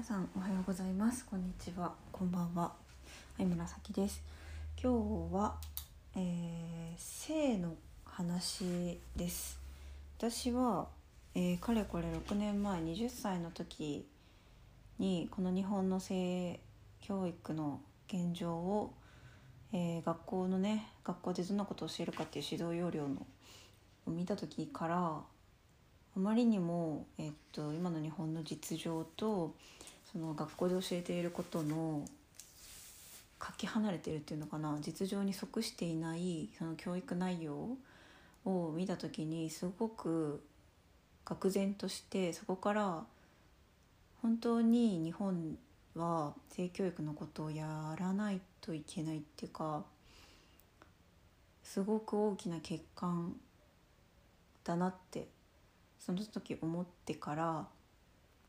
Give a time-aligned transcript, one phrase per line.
[0.00, 1.26] 皆さんおはようございます。
[1.26, 1.92] こんにちは。
[2.10, 2.62] こんばんは。
[2.62, 2.72] は
[3.38, 4.22] い紫です。
[4.82, 5.56] 今日は、
[6.16, 7.74] えー、性の
[8.06, 9.60] 話です。
[10.16, 10.88] 私は、
[11.34, 14.06] えー、かれこれ6年前20歳の時
[14.98, 16.60] にこの日本の性
[17.02, 18.94] 教育の現状を、
[19.74, 23.26] えー、学校のね学校でどんなことを教えるかっていう指導要領の
[24.06, 25.20] を見た時から
[26.16, 29.54] あまりにも、えっと、今の日本の実情と
[30.12, 32.04] その学校で教えていることの
[33.38, 37.76] かけ離れてるっていうのかな実情に即していないその教育内容
[38.44, 40.42] を見た時にすごく
[41.24, 43.04] 愕然としてそこから
[44.22, 45.56] 本当に日本
[45.94, 49.84] は性教育のことをやらないといけないっていうか
[51.62, 53.34] すごく大きな欠陥
[54.64, 55.28] だなって
[55.98, 57.66] その時思ってから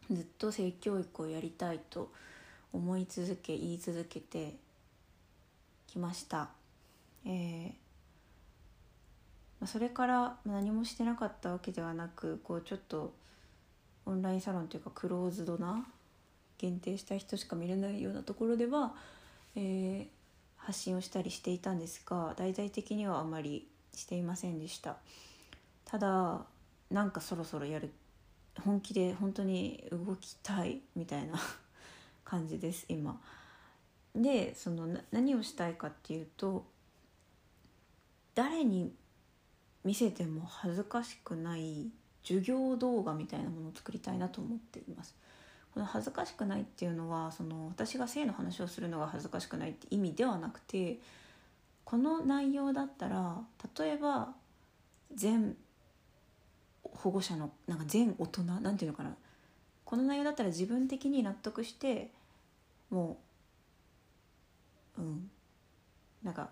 [0.09, 2.11] ずっと性教育をやりたいと
[2.73, 4.55] 思い続け言い続けて
[5.87, 6.49] きました。
[7.25, 13.13] えー、それから何もしてなかったわけではなくこうちょっと
[14.05, 15.85] オンラインサロンというかクローズドな
[16.57, 18.93] 限定した人しか見れないようなところでは、
[19.55, 20.07] えー、
[20.57, 24.97] 発信をしたりしていたんですが大々的にはあまりしていませんでした。
[25.85, 26.45] ただ
[26.89, 27.91] なんかそろそろやる
[28.63, 31.39] 本気で本当に動きたいみたいな
[32.23, 33.19] 感じです今。
[34.15, 36.65] でその何をしたいかっていうと
[38.35, 38.93] 誰に
[39.85, 41.91] 見せても恥ずかしくない
[42.23, 45.15] 授業動画みたいなものを作りたいなと思っています。
[45.73, 50.99] この恥ずかしくないっていうのはその私が性の話をするのが恥ずかしくないって意味ではなくて
[51.85, 53.41] この内容だったら
[53.77, 54.33] 例えば
[55.13, 55.55] 全
[56.93, 58.71] 保護者のなんか全大人な。
[58.71, 59.15] んていうのかな。
[59.85, 62.11] この内容だったら自分的に納得して
[62.89, 63.17] も
[64.97, 65.29] ううん。
[66.23, 66.49] なんか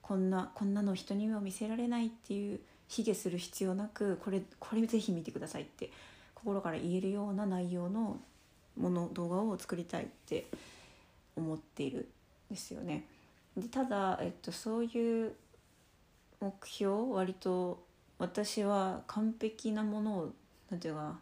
[0.00, 5.90] こんなこんなの人には見せられないっていう卑下する必要なくこれこれぜひ見てくださいって
[6.34, 8.18] 心から言えるような内容の
[8.76, 10.46] もの動画を作りたいって
[11.36, 12.08] 思っている
[12.50, 13.04] んですよね。
[13.56, 15.32] でただ、えっと、そういう
[16.40, 17.82] 目標割と
[18.22, 20.32] 私は完璧なものを
[20.70, 21.18] 何て言うか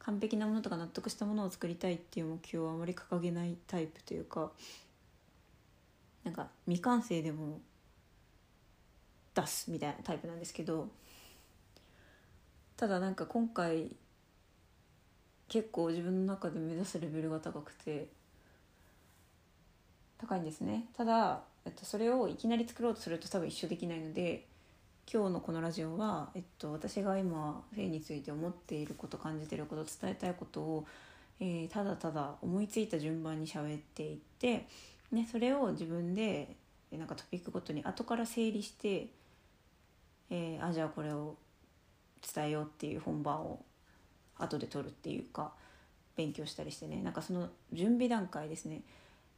[0.00, 4.50] 完璧なものとか納得したものを作りたいっていう目標はあまり掲げないタイプというか
[6.24, 7.58] なんか未完成でも
[9.34, 10.88] 出すみたいなタイプなんですけど
[12.76, 13.96] ただなんか今回
[15.48, 18.08] 結構自分の中で目指すレベルが高くて
[20.18, 20.84] 高いんですね。
[20.96, 24.51] ただ、えっと、それをいきなり作ろうとすると多分一緒できないので
[25.10, 30.86] 今日のこのラジオは、えっと、私が今性について思っていること感じていること伝えたいことを、
[31.40, 34.66] えー、ただただ思いついた順番に喋っていって、
[35.10, 36.56] ね、それを自分で
[36.90, 39.08] なんかトピックごとに後から整理して、
[40.30, 41.36] えー、あじゃあこれを
[42.34, 43.62] 伝えようっていう本番を
[44.38, 45.52] 後で取るっていうか
[46.16, 47.02] 勉強したりしてね。
[47.02, 48.82] なんかその準備段階ですね。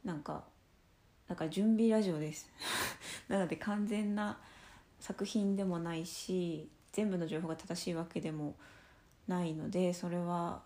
[0.03, 0.43] なんか
[1.27, 2.49] なんか準備ラジオです。
[3.27, 4.37] なので完全な
[5.05, 8.55] 作品でもないし全部の情報が正しいわけでも
[9.27, 10.63] ないのでそれは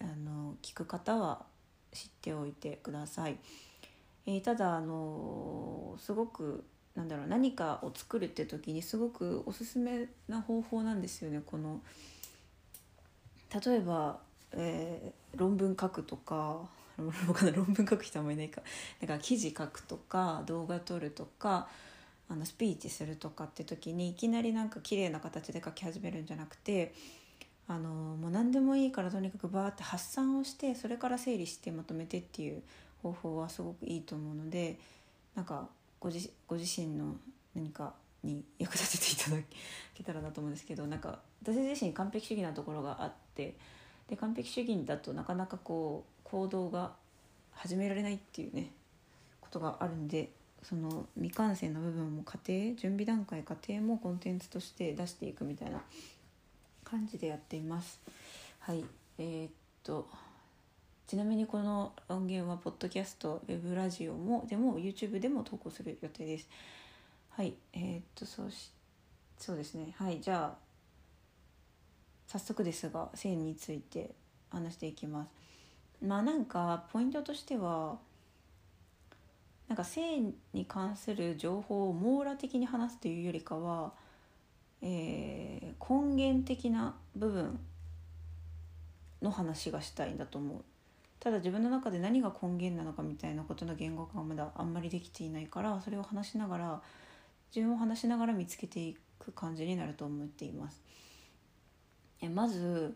[0.00, 1.46] あの聞く方は
[1.92, 3.36] 知っておいてください。
[4.26, 6.64] えー、ただあのすごく
[6.96, 11.80] なんだろう何かを作るって時にすごくおすすめな方法なんですよねこの
[13.64, 14.18] 例えば、
[14.50, 16.62] えー、論文書くとか
[16.98, 17.12] 論
[17.66, 18.62] 文書く人あんまりいないか
[19.00, 21.68] なんか記事書くとか動画撮るとか
[22.28, 26.94] あのスピーチするとかって時にいきなりなんか綺麗な形で書き始めるんじゃなくて
[27.68, 32.62] あのもう何でもいいからとにかくバーって発散をしてそれから整理してまとめてっていう
[33.02, 34.78] 方法はすごくいいと思うので
[35.34, 35.68] なんか
[36.00, 37.16] ご自ご自身の
[37.54, 39.36] 何かに役立てていただ
[39.94, 43.54] けたらなと思うんですけどなんか私自身完璧主義なところがあって
[44.08, 46.92] で完璧主義だとなかなかこう行動が
[47.52, 48.70] 始められないっていうね
[49.40, 50.30] ことがあるんで
[50.64, 55.82] その未完成の部分も過程準備段階過程もコンテンツとして出していくみたいな
[56.82, 58.00] 感じでやっています。
[58.60, 58.82] はい。
[59.18, 59.50] えー、っ
[59.82, 60.08] と
[61.06, 66.48] ちなみにこの音源はポッドキャストウェブラジオもでも YouTube でも投稿する予定です。
[67.28, 67.52] はい。
[67.74, 68.70] えー、っとそうし
[69.36, 69.94] そうですね。
[69.98, 70.18] はい。
[70.22, 70.56] じゃあ
[72.26, 74.12] 早速ですが性について
[74.48, 75.28] 話していきます。
[76.02, 77.98] まあなんかポイントとしては
[79.68, 80.20] なんか性
[80.52, 83.92] に関する情報を網羅的に話すというよりかは、
[84.82, 87.58] えー、根源的な部分
[89.22, 90.58] の話がしたいんだと思う
[91.18, 96.82] ただ自分の中で何が根源なのかみたいなことの言語化がまだあんまりできていないからそれを話しながら
[97.54, 100.82] 自分を話しながら見つけていく感じになると思っています。
[102.20, 102.94] えまず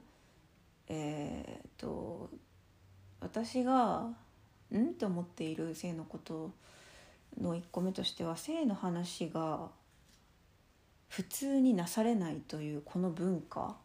[0.88, 2.28] えー、っと
[3.20, 4.08] 私が
[4.76, 6.52] んって思っている性のこと
[7.40, 9.68] の1個目としては性の話が
[11.08, 13.76] 普通になされないというこの文化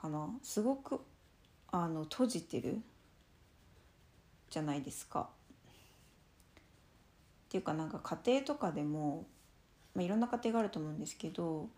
[0.00, 1.00] かなすごく
[1.70, 2.80] あの閉じてる
[4.50, 5.28] じゃないですか。
[7.46, 9.26] っていうかなんか家庭とかでも、
[9.94, 11.68] まあ、いろんな家庭があると思うんですけど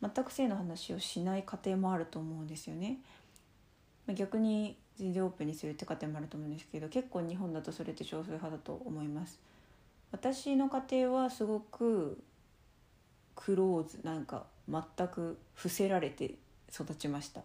[0.00, 2.98] 全く性の話をしない家庭もあると思うんですよね。
[4.14, 9.38] 逆に全然オープンにするって家庭もあると思うんですけど結構日本だとそれって少数派だと思います。
[10.12, 12.22] 私の家庭はすごく
[13.34, 16.34] クローズなんか全く伏せられて
[16.72, 17.42] 育ちました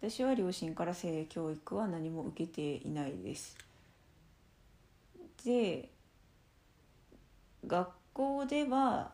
[0.00, 3.56] 私は両親から性教育は何も受けていないです
[5.44, 5.88] で
[7.66, 9.12] 学校では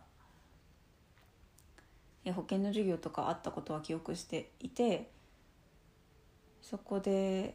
[2.34, 5.10] 保険の授業とかあったことは記憶していて
[6.68, 7.54] そこで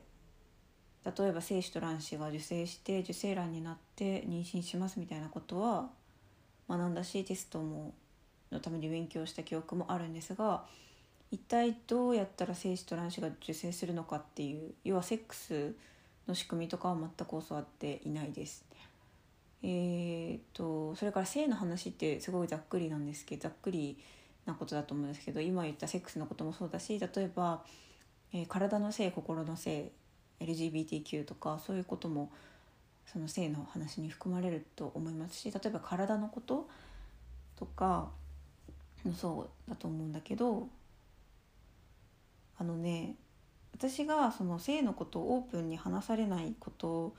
[1.05, 5.89] 例えば精子と卵子が受精して受精卵になって妊娠しますみたいなことは
[6.67, 7.93] 学んだしテストも
[8.51, 10.63] のために勉強した記憶もあるんですが
[11.29, 15.75] 一体どうやったら精子と卵子が受精するのかっていう要はセックス
[16.27, 18.65] の仕組みとかは全く教わっていないです。
[19.61, 23.97] えーと、それから性の話ってすごいざっくりなんですけどざっくり
[24.45, 27.63] なことだと思うんですけど今言ったセックスのこともそうだし例えば、
[28.33, 29.91] えー、体の性心の性
[30.39, 32.31] LGBTQ とかそういうことも
[33.05, 36.67] その性の話に含まれると思いますし例えば体のこと
[37.57, 38.09] とか
[39.03, 40.67] もそうだと思うんだけど
[42.57, 43.15] あのね
[43.75, 47.13] 私がその性のことをオープンに話されないこと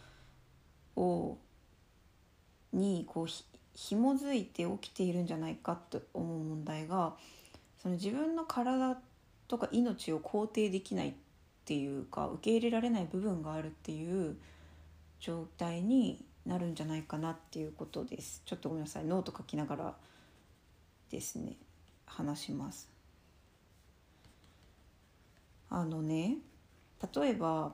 [0.96, 1.38] を
[2.72, 3.44] にこうひ
[3.74, 7.14] 紐づいて起きているんじゃないかと思う問題が
[7.82, 9.13] その自分の体って
[9.48, 11.14] とか命を肯定できないっ
[11.64, 14.36] ていうか受け入れられない部分があるっていう
[15.20, 18.42] 状態になるんじゃないかなっていうことです。
[18.44, 19.04] ちょっとごめんなさい。
[19.04, 19.94] ノート書きながら
[21.10, 21.56] ですね。
[22.06, 22.88] 話します。
[25.70, 26.36] あのね
[27.14, 27.72] 例えば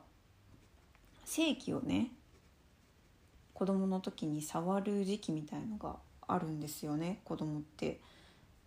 [1.25, 2.13] 性器をね
[3.53, 5.97] 子供の時に触る時期みたいのが
[6.27, 8.01] あるんですよね子供って。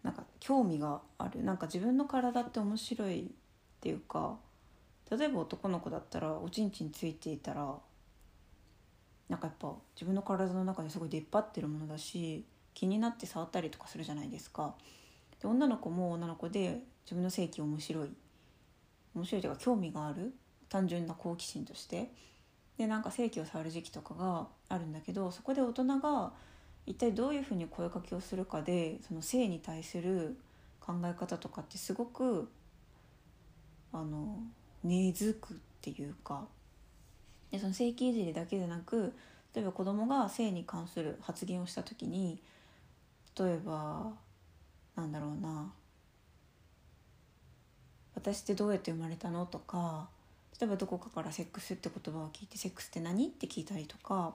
[0.03, 1.43] なんか興味がある。
[1.43, 3.25] なんか自分の体って面白いっ
[3.79, 4.37] ていうか
[5.09, 7.75] 例えば男の子だったらおちんちんついていたら
[9.29, 14.75] なんかやっぱ自分の体の中ですごい出っ張ってるものだし気になって触ったりとかするじゃないですか。
[15.41, 18.09] で女の子も女の子で自分の性器面白い。
[19.15, 20.33] 面白いというか興味がある。
[20.69, 22.11] 単純な好奇心として。
[22.77, 26.33] でなんか性器を触る時期とかがあるんだけどそこで大人が
[26.85, 30.37] 一体どういうふうに声かけをするかでその性に対する
[30.81, 32.49] 考え方とかってすごく
[33.91, 34.37] あの
[34.83, 36.45] 根付くっていうか。
[37.51, 39.13] でその性器いじりだけでなく
[39.53, 42.41] 例えば子供が性に関する発言をした時に
[43.39, 44.11] 例えば
[44.95, 45.71] なんだろうな
[48.15, 49.45] 私ってどうやって生まれたの？
[49.45, 50.07] とか
[50.59, 53.27] 例えばどこかからセックスって言葉を聞いてセックスって何？
[53.27, 54.33] って聞いたりとか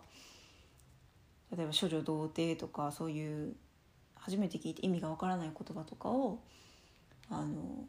[1.56, 3.54] 例えば処女童貞とかそういう
[4.14, 6.40] 初めて聞いて意味がわからない言葉とかを
[7.30, 7.84] あの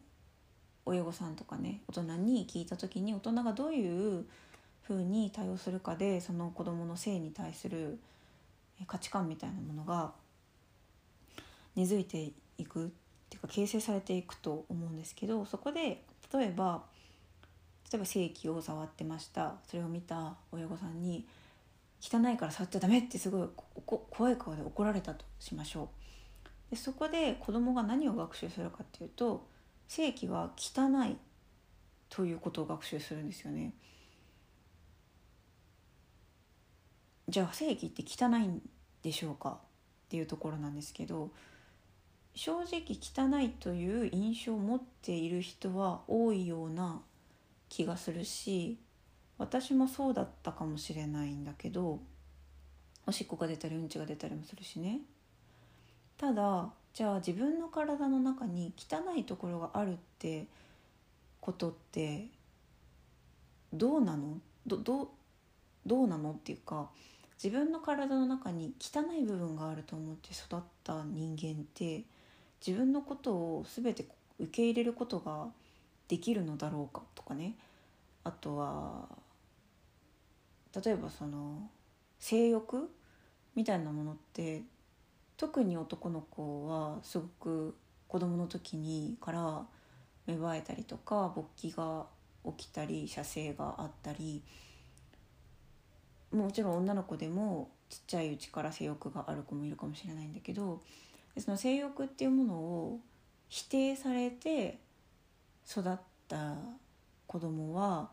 [0.86, 4.24] 親御さんとかね大人に聞いた時に大人がどういう
[4.82, 7.98] ふうに対応するかでその子どもの性に対する
[8.86, 10.12] 価値観みたいなものが
[11.76, 12.88] 根付いていくっ
[13.28, 16.02] ていうか形成されていくと思うんですけどそこで
[16.32, 16.82] 例えば
[17.92, 19.56] 例えば性器を触ってました。
[19.66, 21.26] それを見た親御さんに
[22.00, 23.48] 「汚いから触っちゃダメ」ってすごい
[23.86, 25.90] 怖い顔で怒られたとしましょ
[26.68, 26.70] う。
[26.70, 29.48] でそこで子供が何を学習するかっていうと
[29.88, 31.16] 性器は汚い
[32.08, 33.74] ということを学習するんですよね。
[37.28, 38.62] じゃあ性器って汚いん
[39.02, 39.60] でしょうか
[40.06, 41.30] っていうところなんですけど
[42.34, 47.02] 正直汚いという印象を持っている人は多いような
[47.68, 48.78] 気がするし
[49.40, 51.98] 私もそうだったかもしれないんだけど
[53.06, 55.00] おしっこが出たりうんちが出たりもするしね。
[56.18, 60.44] ただじゃあ自分の体の中に汚いところがあるって
[61.40, 62.26] ことって
[63.72, 64.36] どうなの？
[64.66, 65.10] どど
[65.86, 66.90] どうなのっていうか
[67.42, 72.02] 自分の体の中に汚い部分があると思って育った人間って
[72.64, 74.04] 自分のことを全て
[74.38, 75.46] 受け入れることが
[76.08, 77.54] できるのだろうかとかね。
[78.22, 79.08] あとは
[80.74, 81.68] 例えばその
[82.18, 82.90] 性欲
[83.54, 84.62] みたいなものって
[85.36, 87.76] 特に男の子はすごく
[88.08, 89.66] 子供の時にから
[90.26, 92.06] 芽生えたりとか勃起が
[92.56, 94.42] 起きたり射精があったり
[96.32, 100.80] もちろん女の子でもちっちゃいうちから性欲がある子もいるかもしれないんだけど
[101.38, 103.00] その性欲っていうものを
[103.48, 104.78] 否定されて
[105.68, 105.98] 育っ
[106.28, 106.54] た
[107.26, 108.10] 子供は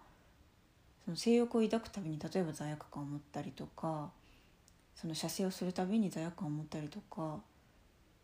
[1.08, 4.10] その性欲を抱くたびに例えば罪悪感を持ったりとか
[4.94, 7.40] その射精をするたびに罪悪感を持ったりとか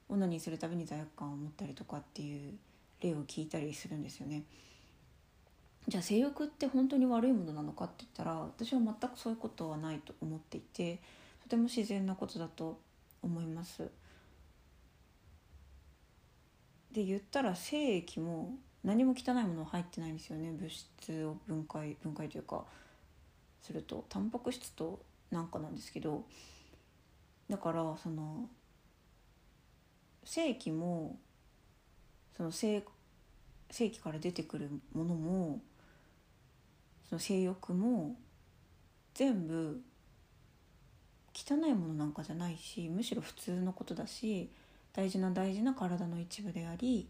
[0.09, 2.55] オナニーするたびに罪悪感を持ったりとかっていう
[2.99, 4.43] 例を聞いたりするんですよね。
[5.87, 10.99] じゃあ性欲って本当に悪いものなのかって言ったら私は全くそういうことはないと思っていて
[11.41, 12.81] とても自然なことだと
[13.21, 13.89] 思います。
[16.91, 22.65] で言ったら精液も何も汚いもの入ってないんですよね物質を分解分解というか。
[23.61, 24.99] するとタンパク質と
[25.31, 26.25] なんかなんですけど。
[27.49, 28.49] だからその
[30.23, 31.17] 精液も
[32.35, 32.83] その精
[33.69, 35.61] 精液から出てくるものも
[37.09, 38.15] その性欲も
[39.13, 39.81] 全部
[41.33, 44.49] 汚いものなんかじゃないしむしろ普通のことだし
[44.93, 47.09] 大事な大事な体の一部であり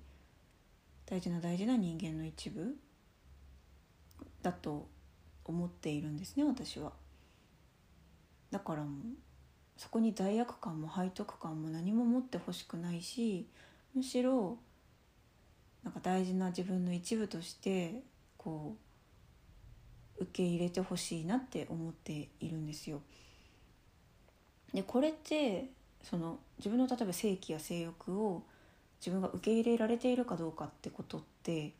[1.05, 2.75] 大事な大事な人間の一部
[4.41, 4.87] だと
[5.45, 6.93] 思っているんですね私は。
[8.51, 9.01] だからも
[9.77, 13.47] そこに罪悪感も背徳感も何も持ってほしくないし
[13.95, 14.57] むしろ
[15.83, 18.03] なんか大事な自分の一部として
[18.37, 18.77] こ
[20.19, 23.01] う受け入れてほしいなって思っているんですよ。
[24.73, 25.69] でこれって
[26.01, 28.43] その自分の例えば性器や性欲を
[29.03, 31.73] 自分が受け入れられているかどうかってことって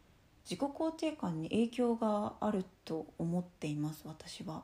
[0.44, 4.63] 自己肯定感に影響があると思っています私は。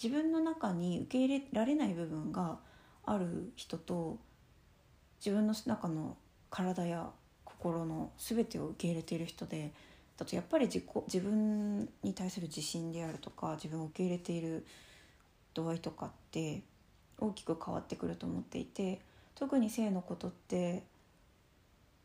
[0.00, 2.58] 自分の中に受け入れられない部分が
[3.04, 4.18] ある人と
[5.18, 6.16] 自分の中の
[6.50, 7.10] 体や
[7.44, 9.72] 心の全てを受け入れている人で
[10.16, 14.64] だとやっぱり自己自分に対する自信であるとか自分を受け入れている
[15.54, 16.62] 度合いとかって
[17.18, 19.00] 大きく変わってくると思っていて
[19.34, 20.82] 特に性のことって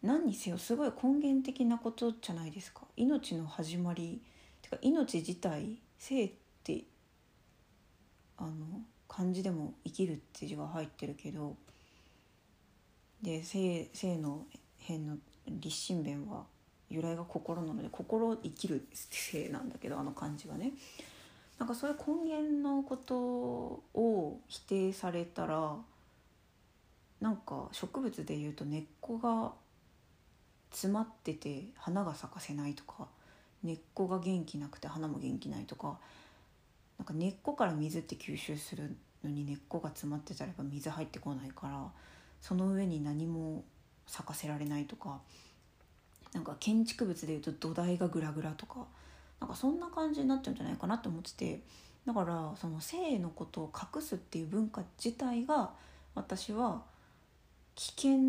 [0.01, 2.81] 何にせよすごい根源的なことじゃないですか。
[2.95, 4.21] 命の始まり
[4.61, 6.31] てか命自体性っ
[6.63, 6.83] て
[8.37, 11.57] あの漢字でも「生きる」って字が入ってるけど
[13.21, 14.45] で性性の
[14.79, 16.45] 辺の立身弁は
[16.89, 20.73] 由来が心なので心生きる性なんだけどあの漢字はね。
[21.57, 23.17] なんかそういう根源のこと
[23.93, 25.75] を否定されたら
[27.19, 29.51] なんか植物でいうと根っこが
[30.71, 33.07] 詰まってて花が咲かせないとか
[33.63, 35.97] 根っこが元気なくて花も元気ないとか
[36.97, 41.85] なんか根っこから水って吸収するのに根っこが詰まってたらやっぱ水入ってこないから
[42.41, 43.63] その上に何も
[44.07, 45.19] 咲かせられないとか
[46.33, 48.85] なんか建築物でいうと土台がグラグラとか
[49.39, 51.61] なんかそんな感じになっちゃうんじゃないかなって思ってて
[52.05, 55.71] だからその性のことを隠すっていう文化自体が
[56.15, 56.81] 私は
[57.75, 58.19] 危険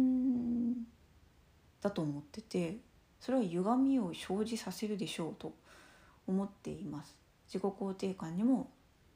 [1.80, 2.78] だと思ってて
[3.20, 5.54] それは歪みを生じさせるでしょうと
[6.26, 7.16] 思っています。
[7.46, 8.70] 自己肯定感にも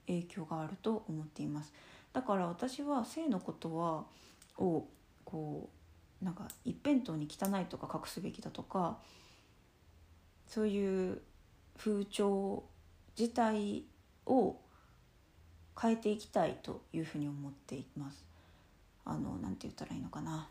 [0.06, 1.73] 影響があると思っています。
[2.12, 4.04] だから私は性のことは
[4.59, 4.85] を
[5.25, 5.68] こ
[6.23, 8.99] うなんか一辺倒に汚いとか隠すべきだとか
[10.47, 11.21] そういう
[11.76, 12.64] 風潮
[13.18, 13.85] 自体
[14.26, 14.56] を
[15.80, 18.25] 変えていきたいというふうに思っています。
[19.04, 20.49] あのなんて言ったらいいのかな。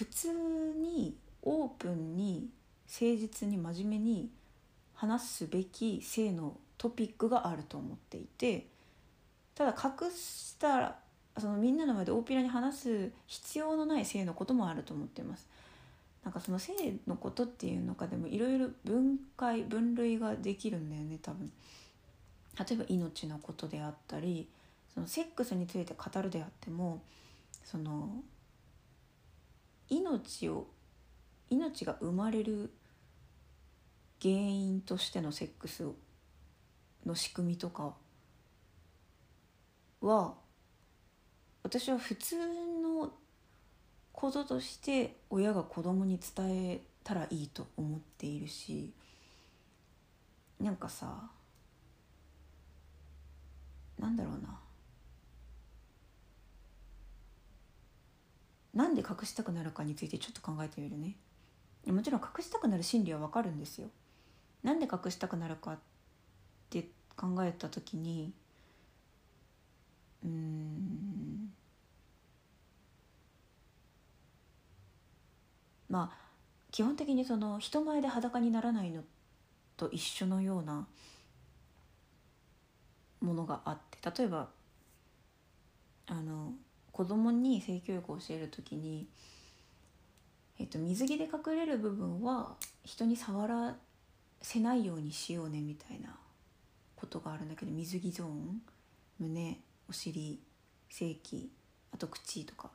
[0.00, 0.28] 普通
[0.78, 2.48] にオープンに
[2.88, 4.30] 誠実に真面目に
[4.94, 8.66] 話すべき性のトピックがあると思っていて
[9.54, 10.98] ただ隠したら
[11.36, 15.46] そのみんなの前で大っぴらに話す必要のない性のこともあると思っています。
[16.24, 16.72] なんかその性
[17.06, 21.52] のことっていうのかでもいろいろ分解分類ができるんだよね多分。
[22.58, 24.48] 例えば命のことであったり
[24.94, 27.02] そのセックスについて語るであっても
[27.64, 28.08] その
[29.90, 30.68] 命を
[31.50, 32.70] 命が生まれる
[34.22, 35.84] 原因としてのセックス
[37.04, 37.94] の仕組みとか
[40.00, 40.34] は
[41.62, 42.36] 私は普通
[42.82, 43.12] の
[44.12, 48.92] こととして親が子供に伝えたらいいと思っているし
[50.60, 51.30] なんかさ
[53.98, 54.58] なんだろうな。
[58.74, 61.16] なんで隠したくなるかについてちょっと考えてみるね。
[61.86, 63.88] もちろん隠したくなる心理はわかるんですよ。
[64.62, 65.78] なんで隠したくなるかっ
[66.68, 68.32] て考えた時に
[70.24, 71.52] うん
[75.88, 76.30] まあ
[76.70, 79.02] 基本的にその人前で裸にならないの
[79.76, 80.86] と一緒のような
[83.20, 84.48] ものがあって例えば
[86.06, 86.52] あの
[87.00, 89.06] 子供に性教育を教える時に、
[90.58, 93.74] えっと、水着で隠れる部分は人に触ら
[94.42, 96.14] せないようにしようねみたいな
[96.96, 98.60] ことがあるんだけど水着ゾーン
[99.18, 100.40] 胸お尻
[100.90, 101.50] 性器
[101.94, 102.68] あと口とか。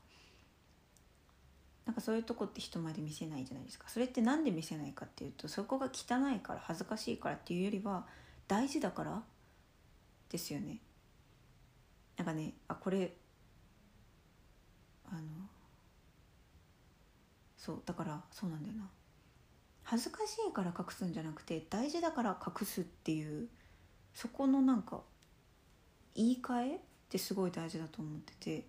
[1.86, 3.88] なんかそういうとこって人前で見せないじゃないですか。
[3.90, 8.08] それって何で見せないかっていうとそこが汚いから恥ずかしいからっていうよりは
[8.48, 9.22] 大事だから
[10.32, 10.80] ですよね。
[12.18, 13.14] なんかねあこれ
[15.12, 15.22] あの
[17.58, 18.90] そうだからそうなんだよな。
[19.84, 23.48] 恥ずかしいから隠すんじゃなくて大事だから隠すっていう
[24.14, 25.02] そこのなんか
[26.16, 28.66] 言い換えってすごい大事だと思ってて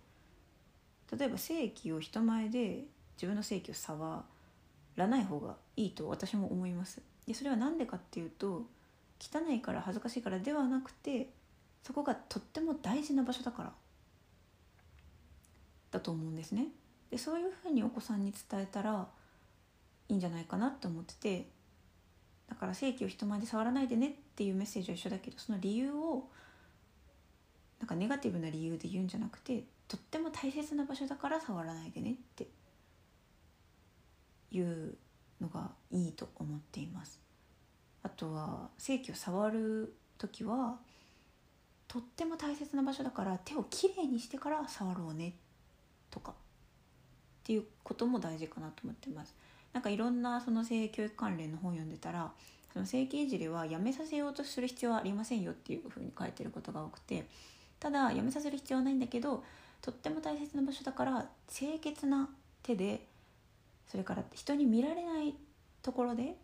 [1.17, 2.83] 例えば性器を人前で
[3.15, 4.23] 自分の性器を触
[4.95, 7.01] らない方がいいと私も思います。
[7.25, 8.65] でそれは何でかっていうと
[9.19, 11.29] 汚いから恥ずかしいからではなくて
[11.83, 13.73] そこがとっても大事な場所だから。
[15.91, 16.67] だと思うんですね。
[17.09, 19.07] でそういうふうにお子さんに伝えたら
[20.09, 21.47] いいんじゃないかなって思ってて
[22.49, 26.27] だから性器を人前で触らないでねっていうメッセージは一緒だけどその理由を
[27.79, 32.47] なんかネガティブな理由で言うんじゃなくてとっても大切な場所だから触らないでねって
[34.51, 34.97] いう
[35.39, 37.21] のがいいと思っています。
[38.03, 40.77] あとは性器を触る時は
[41.87, 45.46] とっても大切な場所だから手をきれいにしてから触ろうねって
[46.11, 46.33] とかっ
[47.43, 49.35] ていうことも大事かなと思ってます
[49.73, 52.31] なんかいろんなその性教育関連の本読んでたら
[52.73, 57.25] その性器いじりはやめさせようとする必要はありませんよっていうふうに書いてることが多くて
[57.79, 59.43] ただやめさせる必要はないんだけど
[59.81, 62.29] とっても大切な場所だから清潔な
[62.63, 63.05] 手で
[63.87, 65.33] それから人に見られない
[65.81, 66.35] ところで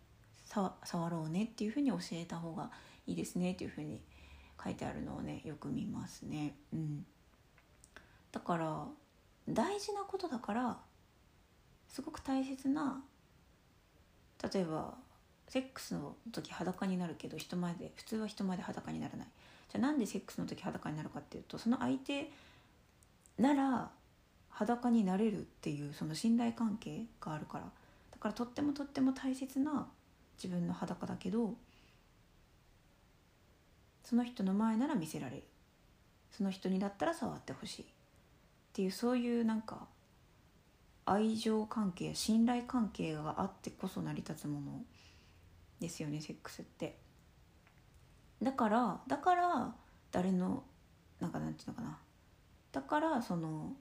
[0.46, 2.70] 触ろうねっていうふうに教えた方が
[3.06, 4.00] いいですねっていうふうに
[4.62, 6.54] 書いてあるのをねよく見ますね。
[6.72, 7.04] うん、
[8.32, 8.84] だから
[9.48, 10.78] 大事なことだから
[11.88, 13.02] すごく大切な
[14.52, 14.94] 例えば
[15.48, 19.26] セックスの時裸になるけど人前で普通は人前で裸にならない。
[19.70, 22.30] じゃあなんでセックスの時裸になるかっていうとその相手
[23.38, 23.90] なら
[24.50, 27.64] 裸になれるっていうその信頼関係があるから。
[27.64, 29.86] だからとってもとっても大切な
[30.42, 31.54] 自分の裸だけど
[34.02, 35.42] その人の前なら見せられる。
[36.30, 37.86] その人にだったら触ってほしい。
[38.74, 39.86] っていうそういうなんか
[41.06, 44.82] 愛情関係信頼関係があってこそ成り立つもの
[45.78, 46.96] ですよねセックスって
[48.42, 49.72] だからだから
[50.10, 50.64] 誰の
[51.20, 51.98] なんかなんていうのかな
[52.72, 53.74] だからその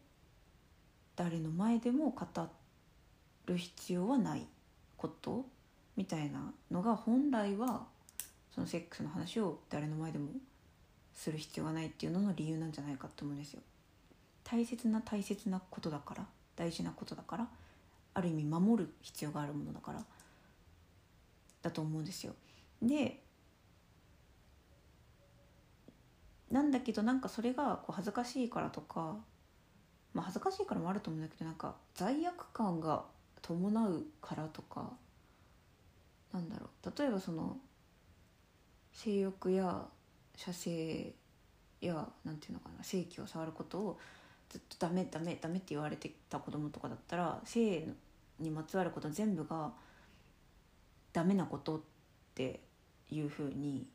[1.16, 2.26] 誰の前でも語
[3.48, 4.46] る必要はない
[4.96, 5.48] こと
[5.98, 7.88] みたいなのが本来は
[8.54, 10.30] そのセックスの話を誰の前でも
[11.16, 13.62] する必要がないっていうのの理由なんじゃないかと思うんですよ。
[14.44, 16.26] 大切な大切なことだから
[16.56, 17.48] 大事なことだから
[18.14, 20.04] ある意味守る必要があるものだから
[21.62, 22.34] だと思うんですよ。
[22.82, 23.22] で
[26.52, 29.18] なんだけどなんかそれがこう恥ずかしいからとか
[30.14, 33.06] まあ恥ずかしいからもあると思うんだけどなんか罪悪感が
[33.42, 34.92] 伴うからとか
[36.32, 37.58] なんだろう例えばその
[38.92, 39.86] 性欲や
[40.36, 41.14] 射精
[41.82, 44.00] やなんていうのかな性器を触ることを
[44.54, 47.88] ずっとダメダメダメって言われてた子供とかだったら性
[48.40, 49.72] にまつわること全部が
[51.12, 51.82] ダメなことっ
[52.36, 52.60] て
[53.10, 53.88] いうふうに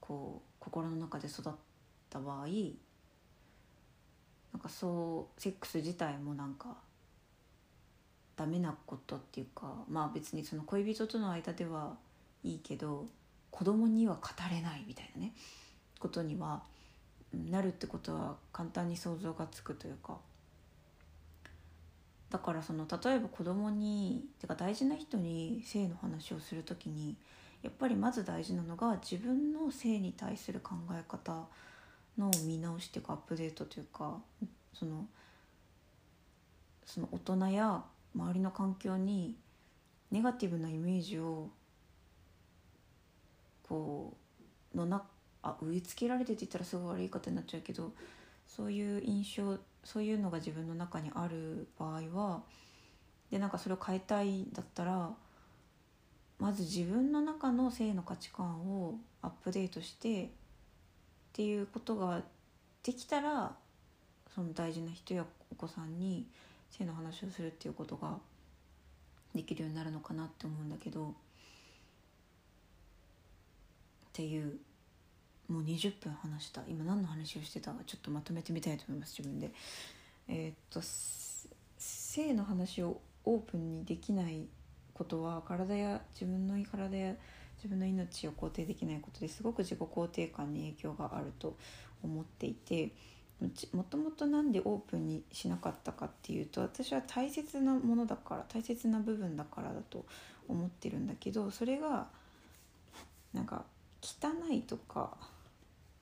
[0.00, 1.52] こう心の中で育っ
[2.10, 2.46] た場合
[4.52, 6.76] なんかそうセックス自体もなんか
[8.34, 11.94] ダメなことっていうかまあ別にその恋人との間では
[12.42, 13.06] いいけど
[13.52, 15.34] 子供には語れないみたいなね
[16.00, 16.64] ことには
[17.32, 20.18] なるってことは簡単に想像がつくというか。
[22.30, 27.16] だからその例えば子供にてか大事な人に性の話をする時に
[27.62, 31.46] やっぱりまず大事なのが自分の性に対する考え方
[32.18, 34.18] の見直しっていうかアップデートというか
[34.74, 35.06] その
[36.84, 37.82] その大人や
[38.14, 39.36] 周りの環境に
[40.10, 41.48] ネガティブなイメージを
[43.68, 44.14] こ
[44.74, 45.02] うのな
[45.46, 47.92] あ植え付けられてって言ったらすごい悪い方になっちゃうけど
[48.46, 52.42] そういう印象そういうのが自分の中にある場合は
[53.30, 55.10] でなんかそれを変えたいんだったら
[56.38, 60.28] まず自分の中の性の価値観をアップデートしてっ
[61.32, 62.22] ていうことが
[62.82, 63.52] できたら
[64.34, 66.26] その大事な人やお子さんに
[66.70, 68.18] 性の話をするっていうことが
[69.34, 71.12] できるようになるのかなって思うんだけどっ
[74.12, 74.58] ていう
[75.48, 79.52] もう20分話した今何の話をしてたかちょっとまとめてみたいと思います自分で。
[80.28, 80.80] えー、っと
[81.78, 84.46] 性の話をオープンにできない
[84.92, 87.14] ことは体や自分の体や
[87.56, 91.56] 自分の命を肯定できないことですごく自己肯定感に影響があると
[92.02, 92.92] 思っていて
[93.72, 100.06] もともと何でオープンにしなかったかっていうと私は大切なものだから大切な部分だからだと
[100.48, 102.06] 思ってるんだけどそれが
[103.34, 103.64] なんか
[104.00, 105.16] 汚いとか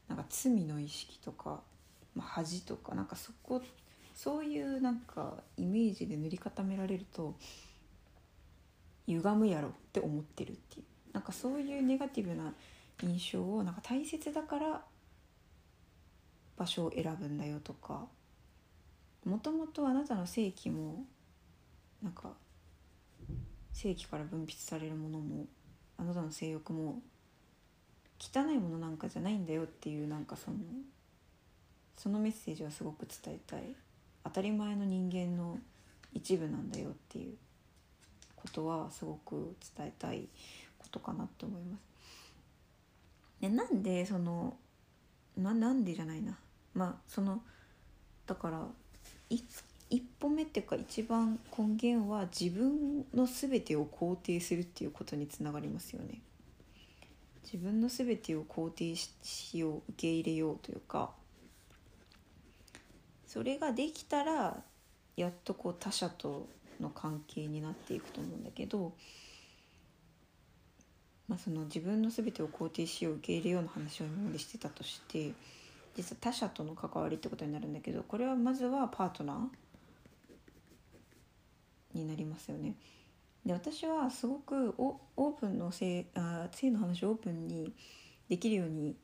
[0.08, 1.60] なんか罪の意識とか、
[2.14, 3.62] まあ、恥とかなんかそこ
[4.14, 7.34] そういうなんかイメージで塗り固められると
[9.06, 10.84] 歪むやろって思ってるっていう。
[11.12, 12.52] なんかそういうネガティブな
[13.02, 14.82] 印象をなんか大切だから
[16.56, 18.06] 場所を選ぶんだよとか。
[19.24, 21.04] もともとあなたの性器も
[22.02, 22.34] なんか
[23.72, 25.46] 性器から分泌されるものも
[25.96, 27.00] あなたの性欲も
[28.18, 30.56] 汚いものなんかじゃないんだよっていうなんかその
[31.96, 33.74] そのメッセージはすごく伝えたい
[34.24, 35.58] 当たり前の人間の
[36.12, 37.34] 一部なんだよっていう
[38.36, 40.28] ことはすごく伝えたい
[40.78, 41.80] ことかなと思います。
[43.40, 44.56] でなんでその
[45.36, 46.38] ななんでじゃないな
[46.74, 47.42] まあその
[48.26, 48.66] だから
[49.28, 56.20] 一歩目っていうか一番根源は自分の全てを肯定するっていうことにつながりますよね。
[57.44, 61.10] 自分の全てを肯定しよう受け入れようというか
[63.26, 64.62] それができたら
[65.16, 66.48] やっとこう他者と
[66.80, 68.92] の関係になっていくと思うんだけど、
[71.28, 75.32] まあ、その自分の全てを肯定しよう受け入れようの話を今までしてたとして
[75.96, 79.38] 実は他者との関わりってことになるんだけどこれはまずはパートナー
[81.98, 82.74] になりますよね。
[83.44, 87.74] で私はすごくオープンの性あ性の話をオープンに
[88.28, 88.96] できるように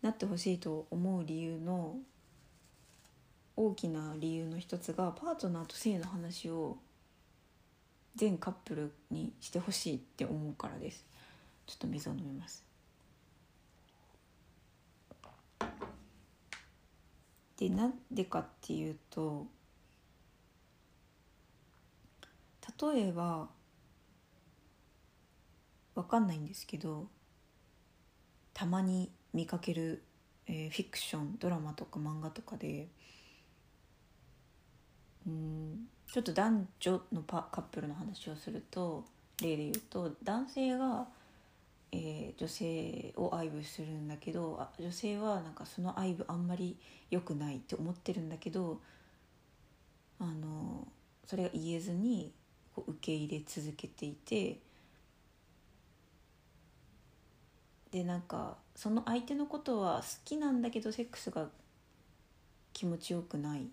[0.00, 1.96] なってほしいと思う理由の
[3.54, 6.78] 大きな理由の一つがパートナーと性の話を
[8.16, 11.04] 全カップルにしてほしいって思うからです。
[11.66, 12.64] ちょっと水を飲みます。
[17.58, 19.46] でなんでかっていうと
[22.82, 23.48] 例えば
[25.94, 27.06] わかんないんですけど
[28.54, 30.02] たまに見かける、
[30.46, 32.88] えー、フィクションドラマとか漫画とかで
[35.26, 39.04] うんちょっと男女のパカップルの話をすると
[39.40, 41.06] 例で言うと男性が、
[41.90, 46.76] えー、女性を愛撫するんだけどあ女性はなんかその愛撫あんまり
[47.10, 48.80] 良くないって思ってるんだけど
[50.18, 50.86] あの
[51.26, 52.32] それが言えずに
[52.74, 54.58] こう受け入れ続けていて
[57.92, 61.48] でなんかその相手のことは好きなんだけどセックスが
[62.72, 63.68] 気持ちよくない。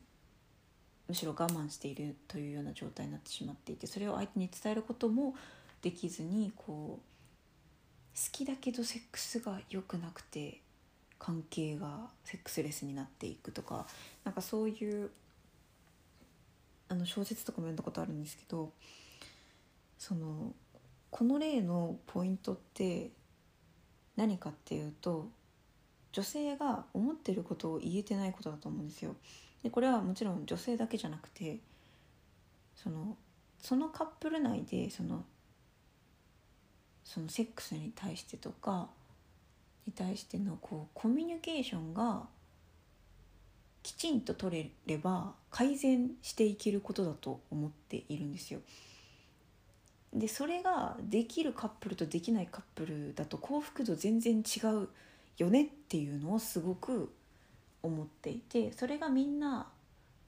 [1.07, 5.33] むしろ我慢しているというような状態になってしまっていてそれを相手に伝えることも
[5.81, 7.09] できずにこう
[8.15, 10.61] 好きだけどセックスが良くなくて
[11.17, 13.87] 関係がセックスレスになっていくとか
[14.23, 15.09] なんかそういう
[16.89, 18.71] あの小説とかも読んだことあるんですけど
[19.97, 20.53] その
[21.09, 23.09] この例のポイントって
[24.19, 25.29] 何かっていうと
[26.11, 29.15] 女性が思ってることを言えてないことだと思うんですよ。
[29.63, 31.59] でこれはもちろん女性だけじゃなくて
[32.75, 33.15] その
[33.59, 35.23] そのカップル内でその
[37.05, 38.89] そのセックスに対してとか
[39.87, 42.27] に対してのこうコミュニケーションが
[43.81, 48.59] きちんと取れれば改善していけることだと思っているんですよ。
[50.13, 54.89] でそれができるカップルとできないカップルだと幸福度全然違う
[55.37, 57.11] よねっていうのをすごく
[57.83, 59.67] 思っていてそれがみんな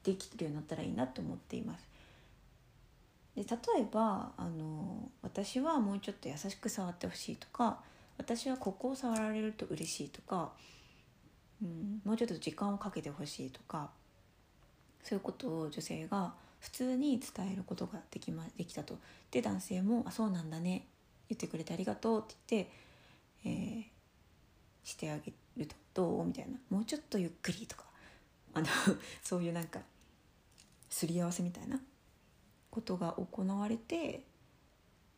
[0.04, 1.88] できるようになったらいいなと思っています。
[3.36, 7.80] で例えばあの私はもうちょっと優しく触ってほしいとか
[8.18, 10.52] 私はここを触られると嬉しいとか、
[11.62, 13.90] うん、もうちょっと時間をかけてほしいとか
[15.02, 18.98] そういうことを女性が普通に伝えることができ,、ま、できたと。
[19.32, 20.86] で男性も「あそうなんだね。
[21.28, 22.72] 言ってくれてありがとう」って言って、
[23.46, 23.84] えー、
[24.84, 25.76] してあげると。
[25.94, 26.26] どう？
[26.26, 26.58] みたいな。
[26.70, 27.86] もうちょっとゆっくりとか。
[28.54, 28.68] あの
[29.24, 29.82] そういうなんか
[30.90, 31.80] すり合わせみたいな
[32.70, 34.24] ことが行われて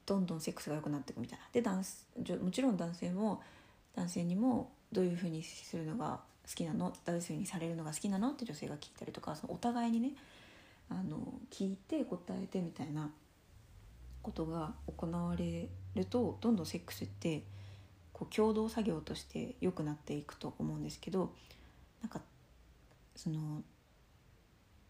[0.05, 1.45] どんどんセックスが良くなっていくみたいな。
[1.51, 3.41] で男もちろん男性も
[3.95, 6.93] 男性にもどういうふうにするのが好きなの？
[7.05, 8.31] どういうふうにされるのが好きなの？
[8.31, 10.11] って女性が聞いたりとかそのお互いにね
[10.99, 13.09] あの聞いて答えてみたいな
[14.21, 17.43] ことが行われるとどんどんセックスって
[18.13, 21.33] こう共同作業として良くなっていくと思うんですけど
[22.01, 22.21] なんか
[23.15, 23.63] その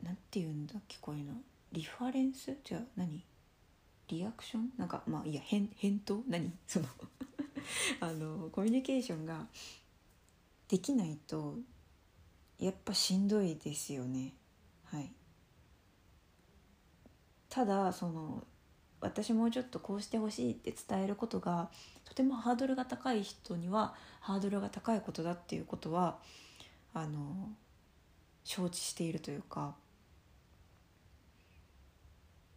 [0.03, 1.33] なんて言うんだっけこういうの。
[1.71, 2.55] リファレンス？
[2.63, 3.23] じゃあ何？
[4.09, 4.69] リアクション？
[4.77, 6.21] なんかまあいいや返返答？
[6.27, 6.51] 何？
[6.67, 6.85] その
[8.01, 9.47] あのコミュニケーションが
[10.67, 11.55] できないと
[12.59, 14.33] やっぱしんどいですよね。
[14.83, 15.11] はい。
[17.53, 18.43] ただその
[18.99, 21.69] 私もうちょっとこうしてほしいって伝えることが
[22.03, 26.17] とてもハードルが高い人にはハードルが高いことだっていうことは
[26.95, 27.51] あの
[28.43, 29.75] 承知しているというか。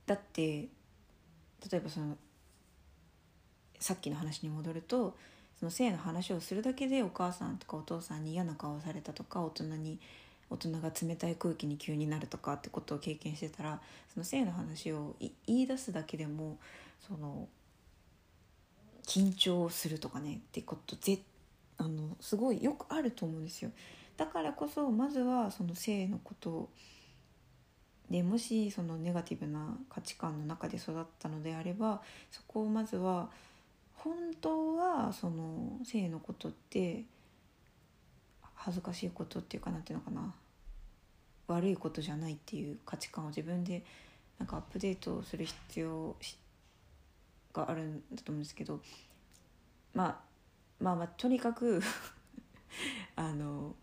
[0.06, 0.68] だって例
[1.72, 2.16] えばその
[3.78, 5.14] さっきの話に戻ると
[5.58, 10.00] その性の話をするだけでお母さんとかお父さんに嫌な顔をされたとか大人に
[10.50, 13.80] 大人が冷たい空気に急になるとかってことを経験してたら
[14.12, 16.58] その性の話を言い出すだけでも
[17.06, 17.48] その
[19.06, 21.20] 緊張するとかねってことぜ
[21.78, 23.70] あのすごいよくあると思うんですよ。
[24.16, 26.70] だからこそまずはその性のこと
[28.10, 33.28] でもしそのネガティブな価値観の中で育ったのであればそこをまずは
[33.96, 37.04] 本当はその性のことって
[38.56, 40.34] 恥ずかしいことっていうかなんていうのかな
[41.46, 43.84] 悪いことじゃないっていう価値観を自分で
[44.38, 46.16] なんかアップデートする必要
[47.52, 48.80] があるんだと思うんですけど
[49.94, 50.16] まあ
[50.82, 51.80] まあまあとにかく
[53.14, 53.74] あの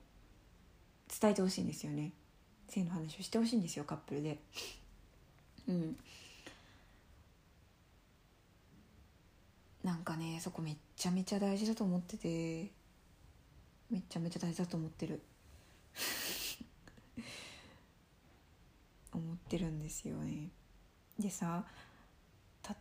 [1.20, 2.12] 伝えてほしいんですよね。
[2.68, 4.40] 性の話をしてほしいんですよカップルで。
[5.68, 5.98] うん
[9.84, 12.72] なんかねそこめっちゃめちゃ大事だと思ってて
[13.94, 15.22] めちゃめちゃ大事だと思ってる
[19.14, 20.50] 思ってるんですよね
[21.20, 21.64] でさ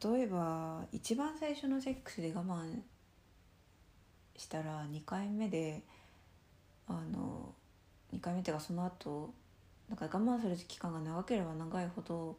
[0.02, 2.80] 例えば一番最初のセックスで我慢
[4.38, 5.82] したら2回目で
[6.86, 7.54] あの
[8.14, 9.34] 2回目っていうかその後
[9.90, 12.38] だか我慢する期間が長ければ長いほど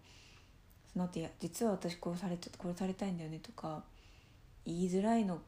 [0.92, 3.84] その後いや実は私殺され殺されたいんだよねとか
[4.66, 5.44] 言いづらいの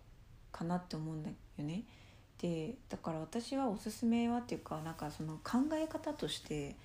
[0.52, 1.86] かなって思うんだよね。
[2.42, 6.76] でだから私はおすすめはっていうかなんかその考え方として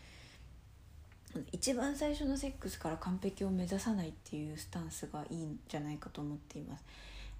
[1.52, 6.84] 一番最初のセックスから完璧を目指さないっていうスタンスがいいんじゃないかと思っています。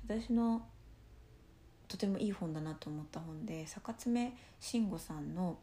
[0.07, 0.62] 私の
[1.88, 5.59] とてもいい本だなと思った本で坂爪慎吾さんの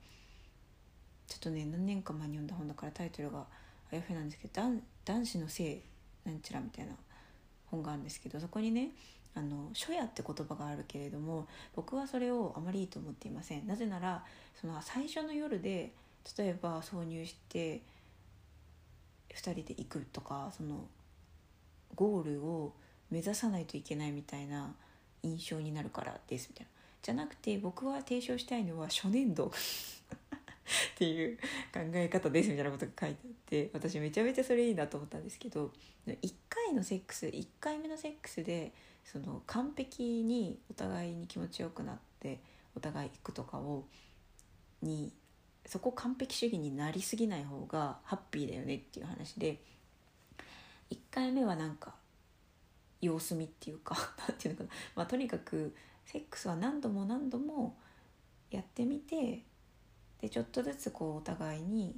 [1.26, 3.46] ちょっとね何年か前に読んだ本だからタイトルが
[3.92, 4.62] あやふやなんですけど
[5.06, 5.82] 「男子の性
[6.26, 6.94] なんちゃら」みたいな
[7.68, 8.92] 本があるんですけどそこにね
[9.38, 13.68] あの初夜って言葉があるけれども僕はそれをあまりいいと思っていません。
[13.68, 14.24] なぜなら
[14.60, 15.92] その最初の夜で
[16.38, 17.82] 例えば挿入して
[19.36, 20.88] 2人で行くとかその
[21.96, 22.74] ゴールを
[23.12, 24.74] 目指さないといけないみたいな
[25.22, 26.72] 印象になるからですみたいな。
[27.04, 29.52] じゃなくて僕は提唱したいのは初年度。
[30.96, 31.38] っていう
[31.74, 35.72] 考え方ですみたいなことが書いてあって私めちゃめちゃそれいいなと思ったんですけど
[36.06, 38.74] 1回のセックス1回目のセックスで
[39.12, 42.42] その完璧にお互いに気持ちよくなって
[42.76, 43.86] お互い行くとかを
[44.82, 45.14] に
[45.66, 49.62] そこ完璧主義になりすぎない方がハッピーだよねっていう話で
[50.92, 51.96] 1回目はなんか
[53.02, 53.96] 様子見っていうか
[54.28, 55.74] 何ていうのかな、まあ、とにかく
[56.06, 57.78] セックスは何度も何度も
[58.52, 59.44] やってみて
[60.20, 61.98] でちょっとずつこうお互いに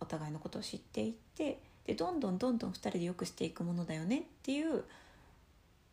[0.00, 4.84] お互いのことを知っていってでどんどんどんどん2人で良くしていくものだよねっていう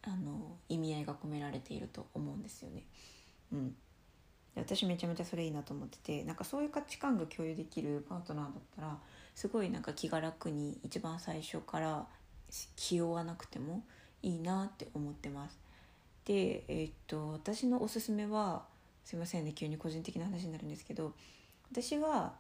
[0.04, 2.84] あの意味合いが込められていると思うんですよね。
[3.52, 3.76] うん、
[4.56, 8.98] 私めちゃめちゃそれいいなと思っててなんかそういう価値観が共有できるパートナーだったら
[9.36, 12.08] すごいなんか気が楽に一番最初から
[12.76, 13.84] 気負わなくても
[14.22, 15.60] いいなって思ってます。
[16.26, 18.64] で、えー、っと私のおすすめは
[19.04, 21.14] すいませんね急に個人的な話になるんですけど
[21.72, 22.36] 私は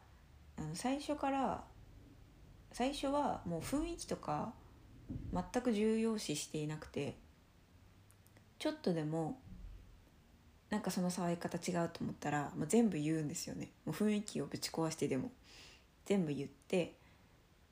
[0.57, 1.63] あの最初から
[2.71, 4.53] 最初はもう雰囲気とか
[5.33, 7.15] 全く重要視していなくて
[8.59, 9.39] ちょっとでも
[10.69, 13.69] なんかその触り方違うと思ったらもう全部言うんですよね。
[13.85, 15.31] もう雰囲気をぶち壊してでも。
[16.09, 16.95] 全部言って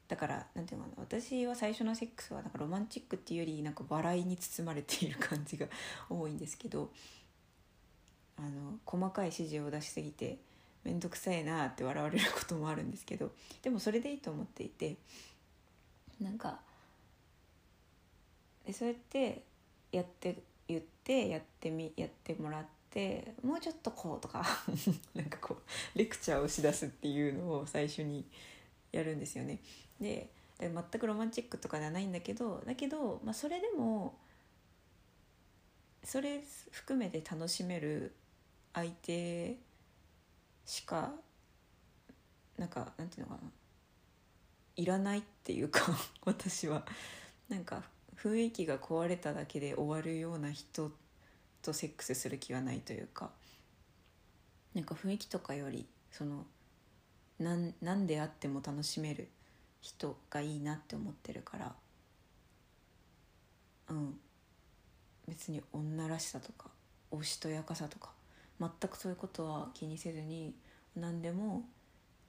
[0.08, 1.04] だからなんていうのかな。
[1.04, 5.67] 私は最初のセックスはなんかロマンチックっていうよりなんか笑いに包まれている感じが
[6.08, 6.93] 多いんですけど
[8.38, 10.38] あの細かい指示を出しすぎて
[10.84, 13.32] 面倒くさいなって笑われることもあるんですけど
[13.63, 14.95] でもそれでいいと思っていて
[16.21, 16.62] なんか
[18.65, 19.43] でそうやって
[19.91, 20.38] やって言っ
[21.08, 24.46] てやってみやってもらってもうちょっとこうとか
[25.15, 25.62] なんかこ
[25.96, 28.26] うレクチャーをしだすっていうのを最初に
[28.91, 29.60] やるんですよね。
[30.02, 34.17] で全くロマンチックとかではないんだけどだけど、まあ、それでも
[36.04, 36.41] それ
[36.72, 38.13] 含めて楽しめる
[38.74, 39.58] 相手
[40.65, 41.13] しか
[42.58, 43.52] なんかなんていうのかな
[44.76, 45.82] いらないっていうか
[46.26, 46.86] 私は
[47.48, 47.84] なんか
[48.18, 50.92] 雰囲気が壊れただけで終わるような人
[51.62, 53.32] とセックスする気はないというか。
[54.74, 56.46] なんか雰囲気とかよりその
[57.40, 59.28] なんなんであっても楽しめる
[59.82, 61.76] 人がいいなって思ってるから。
[63.90, 64.20] うん。
[65.28, 66.70] 別に女らしさとか
[67.12, 68.12] おしとやかさとか
[68.60, 70.54] 全くそういうことは気にせずに
[70.96, 71.66] 何でも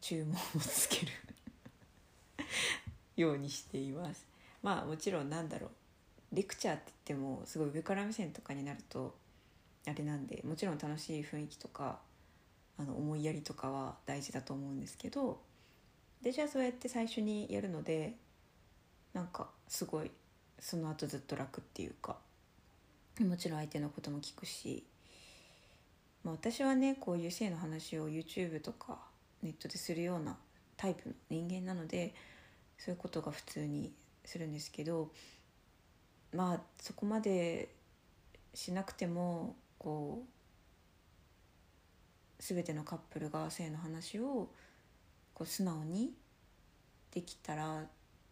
[0.01, 1.13] 注文をつける
[3.17, 4.27] ようにしています。
[4.63, 5.71] まあもちろんなんだろう。
[6.33, 9.15] レクチャーって言ってもすごい上から目線とかになると
[9.87, 11.99] あれなんでもちろん楽しい雰囲気とか
[12.79, 15.41] あの思いやりとかは大事だと思うんですけど
[16.23, 18.15] でじゃあそうやって最初にやるので
[19.15, 20.11] なんかすごい
[20.59, 22.17] その後ずっと楽っていうか
[23.21, 24.85] もちろん相手のことも聞くし、
[26.23, 28.99] まあ、私はねこういう性の話を YouTube とか
[29.43, 30.37] ネットでするような
[30.77, 32.15] タイプの人間なので
[32.77, 33.93] そういうことが普通に
[34.25, 35.11] するんですけど
[36.35, 37.69] まあそこまで
[38.55, 40.39] しなくてもこう
[42.43, 44.49] 全てのカップルが性の話を
[45.35, 46.13] こう素直に
[47.13, 47.85] できたら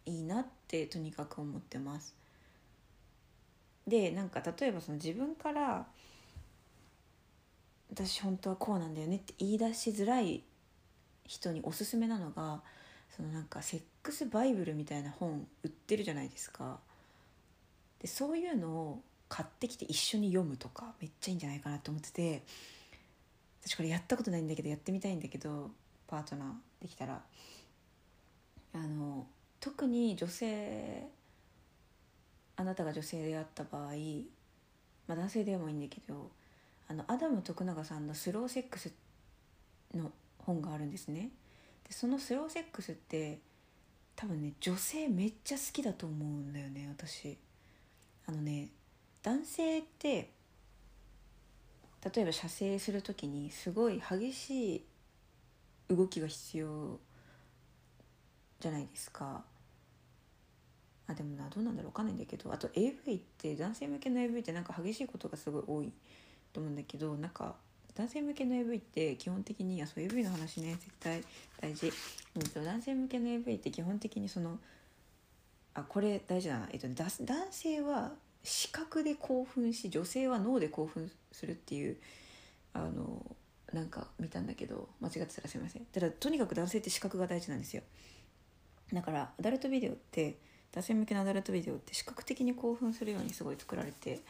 [0.05, 2.15] いいなってとにかく思ってます。
[3.87, 5.85] でなんか例えばその自分から
[7.89, 10.43] 私本当はこうなんだよねって言い出しづらい
[11.25, 12.61] 人におすすめなのが
[13.15, 16.79] そのなんかセックスバイブルみたいな本売ってるじゃないですか
[18.01, 22.43] でそういうのを買ってきて一緒に読むとかめっちゃいいんじゃないかなと思ってて
[23.63, 25.71] 私これやったことないんだけどやってみたいんだけど
[26.07, 27.21] パートナーできたら
[28.73, 29.27] あの
[29.59, 31.07] 特に女性
[32.55, 33.91] あなたが女性であった場合、
[35.07, 36.31] まあ、男性でもいいんだけど
[36.87, 38.91] あのアダム徳永さんの「スローセックス」
[39.93, 41.29] の本があるんですね。
[41.85, 43.39] でそのスローセックスって
[44.15, 47.37] 多分ね女性めっちゃ好きだと思うんだよね私。
[48.27, 48.69] あのね
[49.23, 50.29] 男性って
[52.15, 54.85] 例えば射精する時にすごい激しい
[55.89, 56.99] 動きが必要
[58.59, 59.43] じゃないですか。
[61.09, 65.93] あでもなどうなんだろう分かんないんだけどあと AV って男性向けの AV ってなんか激しいことがすごい多い
[66.51, 67.55] と思うんだけどなんか
[67.95, 71.23] 男性向けの AV って基本的にあそう AV の話ね絶対
[71.61, 71.93] 大事、
[72.35, 74.59] うん、男性向けの AV って基本的にその
[75.77, 77.11] あこれ大事だな、えっと、男
[77.51, 78.11] 性は
[78.43, 81.97] 視覚で興奮し女性は脳で興奮するっていう
[82.73, 83.23] あの
[83.71, 85.85] なんか見たんだけど間違ってたらすいません。
[85.85, 87.83] ただとにかく男性って視覚が大事なんですよ。
[88.91, 90.37] だからアダルトビデオって
[90.71, 94.21] 男性向けのアダルトビデオって視覚的に興奮するようにすごい作られて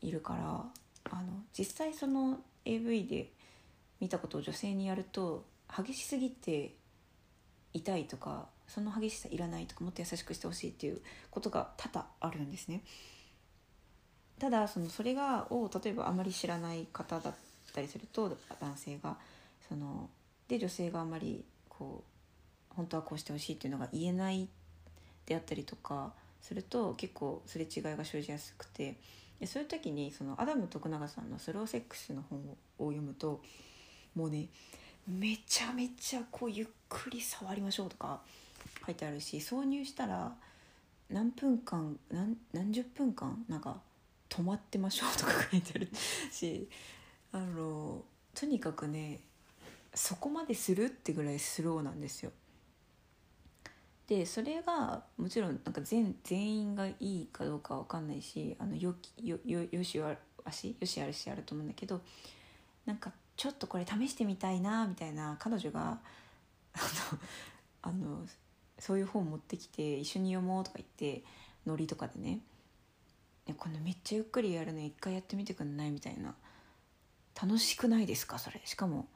[0.00, 0.64] いるから
[1.10, 3.30] あの実際その AV で
[4.00, 5.44] 見たことを女性にやると
[5.76, 6.74] 激しすぎて
[7.74, 11.00] 痛いとかその激しさいらないとかもっと優しくしてほしいっていう
[11.30, 12.82] ことが多々あるんですね。
[14.38, 17.34] ただそのそれがを例えばあまり知らない方だっ
[17.74, 19.16] たりすると男性が
[19.68, 20.10] その
[20.48, 22.04] で女性があまりこ
[22.72, 24.48] う本当はこうしてほしいっていうのが言えない
[25.24, 28.96] であったりとかすると結構すれ違いが生じやすくて
[29.40, 32.38] でそういう時にそのアダム徳永さんの「スローセックス」の本
[32.78, 33.42] を読むと
[34.14, 34.48] もうね
[35.06, 38.20] めちゃめちゃこうゆっくり触りましょうとか
[38.86, 40.32] 書いてあるし挿入したら
[41.10, 43.80] 何分間何何十分間なんか
[44.28, 45.88] 止まってましょうとか書いてある
[46.32, 46.68] し
[47.32, 48.02] あの
[48.34, 49.20] とにかくね
[49.94, 52.30] そこまでするってぐらいスローなんですよ。
[54.06, 62.00] でそれがもちろんなんか全全員がいいかどうかは分かんないしあのよよよよしあしよしあるしあると思うんだけど
[62.84, 65.98] なんかちょっとこれ試してみたいなみたいな彼女が
[66.72, 66.78] あ
[67.12, 67.18] の
[67.82, 68.26] あの
[68.78, 71.24] そういう本持ってきて一緒に読もうとか言って
[71.66, 72.40] ノリとかでね。
[73.46, 76.34] いやこのめっちゃゆっくりやるの一回やってみてくんないみたいな。
[77.40, 78.60] 楽しくないですかそれ。
[78.64, 79.08] しかも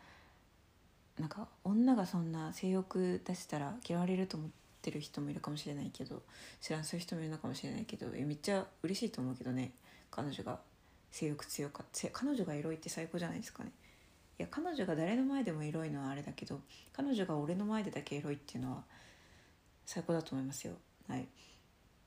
[1.18, 4.50] なんか女がそんな性欲出したら嫌われると思っ
[4.82, 6.22] てる人もいるかもしれないけど
[6.60, 9.72] 知らんそういう人もいるのかもしれないけどめっちゃ嬉しいと思うけどね
[10.10, 10.58] 彼女が。
[11.10, 12.08] 性欲強かった。
[12.12, 13.72] 彼女がエロいって最高じゃないですかね。
[14.38, 16.60] いや彼女が誰の前でもエロいのはあれだけど
[16.94, 18.84] 彼女が俺の前でだけエロいっていうのは
[19.90, 20.74] 最高だと思いますよ
[21.08, 21.26] はい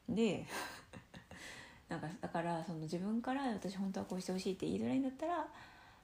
[0.08, 0.46] で
[1.90, 5.46] なんかだからその自分から私本当はこうしてほしいって言いづらいんだったら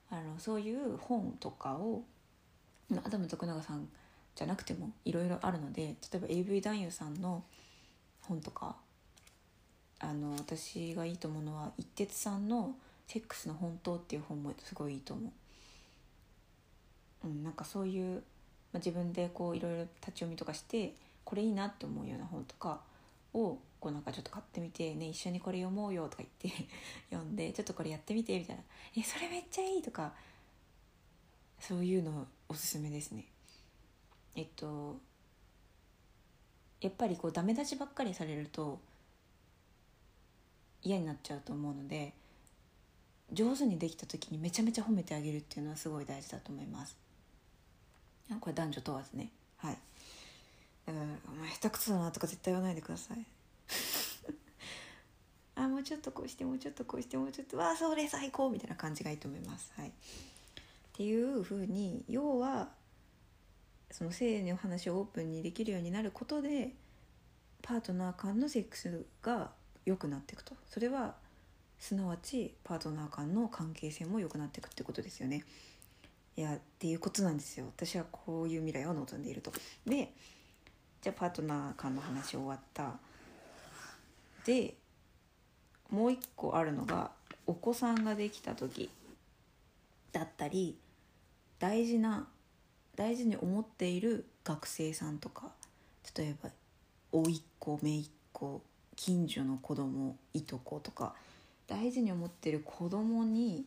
[0.10, 2.04] あのそういう本とかを
[3.06, 3.88] アダム徳永さん
[4.36, 7.46] じゃなくてもいろいろあるので例えば AV 男優さんの
[8.24, 8.76] 本とか
[10.00, 12.76] あの私がいいと思うのは一徹さんの
[13.08, 15.32] 「セックスの本当」っていう本もすごいいいと思
[17.24, 17.28] う。
[17.28, 18.24] うん、なんかそういう、
[18.74, 20.94] まあ、自分でこういろいろ立ち読みとかして
[21.30, 22.82] これいいなって思うような本とか
[23.36, 26.68] をこうなんかちょっと買ってみて、ね、一緒にこれ読もうよとか言って
[27.12, 28.64] 読んでちょっとこれやってみてみたいな
[28.98, 30.16] 「えそれめっちゃいい」とか
[31.60, 33.28] そういうのおすすめですね。
[34.36, 34.98] えっと
[36.82, 38.80] やっぱりこうダメ出しばっかりされると
[40.82, 42.16] 嫌になっちゃうと思うので
[43.32, 46.98] 上手にできた時にめちゃめちゃ褒めてあげるっていうのはすごい大事だと思います。
[48.40, 49.30] これ男女問わずね。
[49.58, 49.78] はい
[50.92, 53.26] 「お前下手くそだな」とか絶対言わないでください。
[55.56, 59.72] あもうちょっとこうしてもうちょっとこうしてもうちょっとわあそれ最高みたいな感じがいいと思います。
[59.76, 59.90] はい。
[59.90, 59.92] っ
[60.94, 62.72] ていうふうに要は
[63.92, 66.74] その性の話をオープンにできるようになることで
[67.62, 69.52] パートナー間のセックスが
[69.86, 70.56] 良くなっていくと。
[70.70, 71.16] それは
[71.80, 75.44] すなわちパートナー間の関係性も良くなっていくってことですよね。
[76.36, 77.66] いやっていうことなんですよ。
[77.66, 79.52] 私はこういう未来を望んでいると。
[79.86, 80.14] で
[81.02, 82.94] じゃあパートナー間の話終わった。
[84.46, 84.74] で
[85.90, 87.12] もう一個あるのが
[87.46, 88.90] お子さんができた時
[90.12, 90.78] だったり
[91.60, 92.28] 大事な
[92.96, 95.52] 大事に思っている学生さんとか
[96.18, 96.50] 例えば
[97.12, 98.62] 甥っ子姪っ子
[98.96, 101.14] 近所の子供いとことか
[101.68, 103.66] 大事に思ってる子供に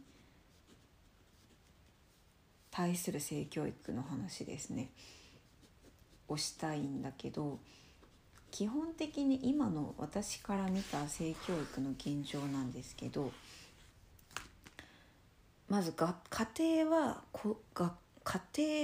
[2.70, 4.89] 対する性教育の話ですね。
[6.33, 7.59] をしたいんだけど
[8.51, 13.33] 基本的に今の私から見た性教育の現状なんですけど
[15.68, 18.41] まずが家庭はこが家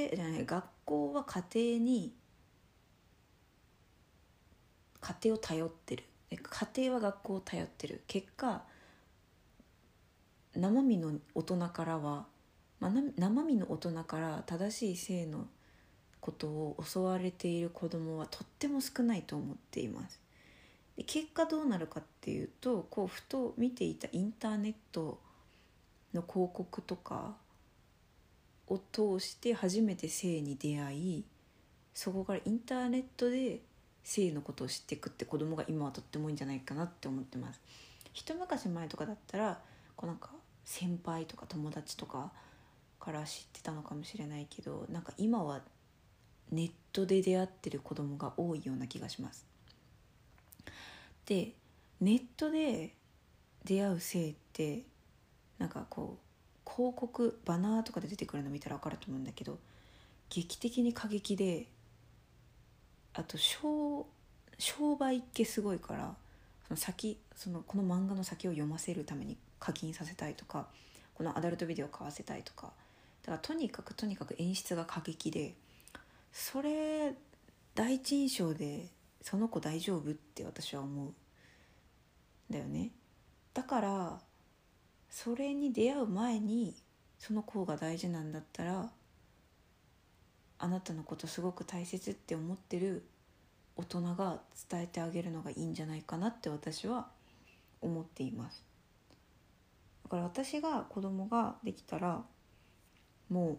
[0.08, 1.44] 庭じゃない学校は家
[1.76, 2.12] 庭に
[5.00, 6.04] 家庭を頼ってる。
[6.30, 8.02] 家庭は学校を頼ってる。
[8.06, 8.62] 結果
[10.54, 12.26] 生身の大人からは、
[12.80, 15.46] まあ、生身の大人から正しい性の
[16.28, 20.20] ことを教われている子供はとっても少ないと思っています。
[20.98, 25.18] で結果どうなるかっていうとこうふと見ていたインターネット
[26.12, 27.34] の広告とか
[28.66, 31.24] を通して初めて性に出会い
[31.94, 33.60] そこからインターネットで
[34.04, 37.60] 性のことを知っていくって子供が今はとってもいいんじゃないかなって思ってます。
[38.12, 39.60] 一昔前とかだったら
[39.96, 40.30] こうなんか
[40.66, 42.32] 先輩とか友達とか
[43.00, 45.60] から知ってたのかもしれないけどなんか今は
[46.50, 49.44] ネットで出会ってる子供が多いような気がします。
[51.26, 51.52] で
[52.00, 52.94] ネットで
[53.64, 54.82] 出会う性って
[55.58, 59.58] なんかこう広告バナーとかで出てくるの見たら分かると思うんだけど
[60.30, 61.66] 劇的に過激で
[63.14, 64.06] あと商
[64.58, 66.14] 商売っ気すごいから
[66.66, 70.66] その先そのこの漫画の先を読ませるために課金させたいとか
[71.14, 72.72] このアダルトビデオ買わせたいとか
[73.22, 75.54] だからとにかくとにかく演出が過激で
[76.40, 77.16] それ
[77.74, 78.86] 第一印象で
[79.20, 81.12] その子大丈夫って私は思う
[82.48, 82.92] だよね。
[83.52, 84.20] だから
[85.10, 86.76] それに出会う前に
[87.18, 88.88] その子が大事なんだったら
[90.60, 93.04] あなたのことすごく大切って思ってる
[93.74, 97.08] 大人が伝えてあげるのがいいんじゃないかなって私は
[97.80, 98.64] 思っています。
[100.04, 102.22] だから私が子供ができたら
[103.28, 103.58] もう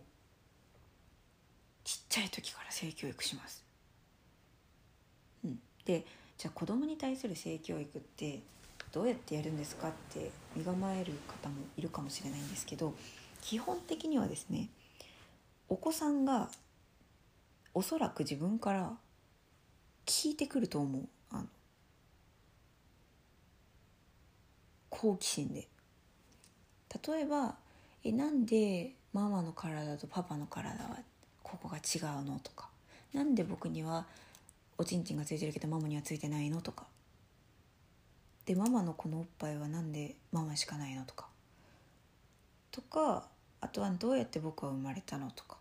[1.89, 3.65] ちっちゃい時から性教育します。
[5.43, 6.05] うん、で
[6.37, 8.43] じゃあ子供に対する性教育って
[8.91, 12.93] どうやってやるんですかって身構える方もいるかもしれないんですけど
[13.41, 14.69] 基本的にはですね
[15.67, 16.51] お子さんが
[17.73, 18.93] おそらく自分から
[20.05, 21.07] 聞いてくると思う。
[21.31, 21.45] あの
[24.89, 25.67] 好奇心で。
[27.07, 27.57] 例えば
[28.05, 30.99] 「えなんでママの体とパパの体は
[31.49, 32.69] ここが違うのとか。
[33.13, 34.05] なんで僕には
[34.77, 36.85] おちんちんがついてるけどママにはついてないのとか。
[38.45, 41.27] でママのこのおっぱいは何でママしかないのとか。
[42.71, 43.27] とか
[43.61, 45.57] あとはどうやって僕は生まれたのとか。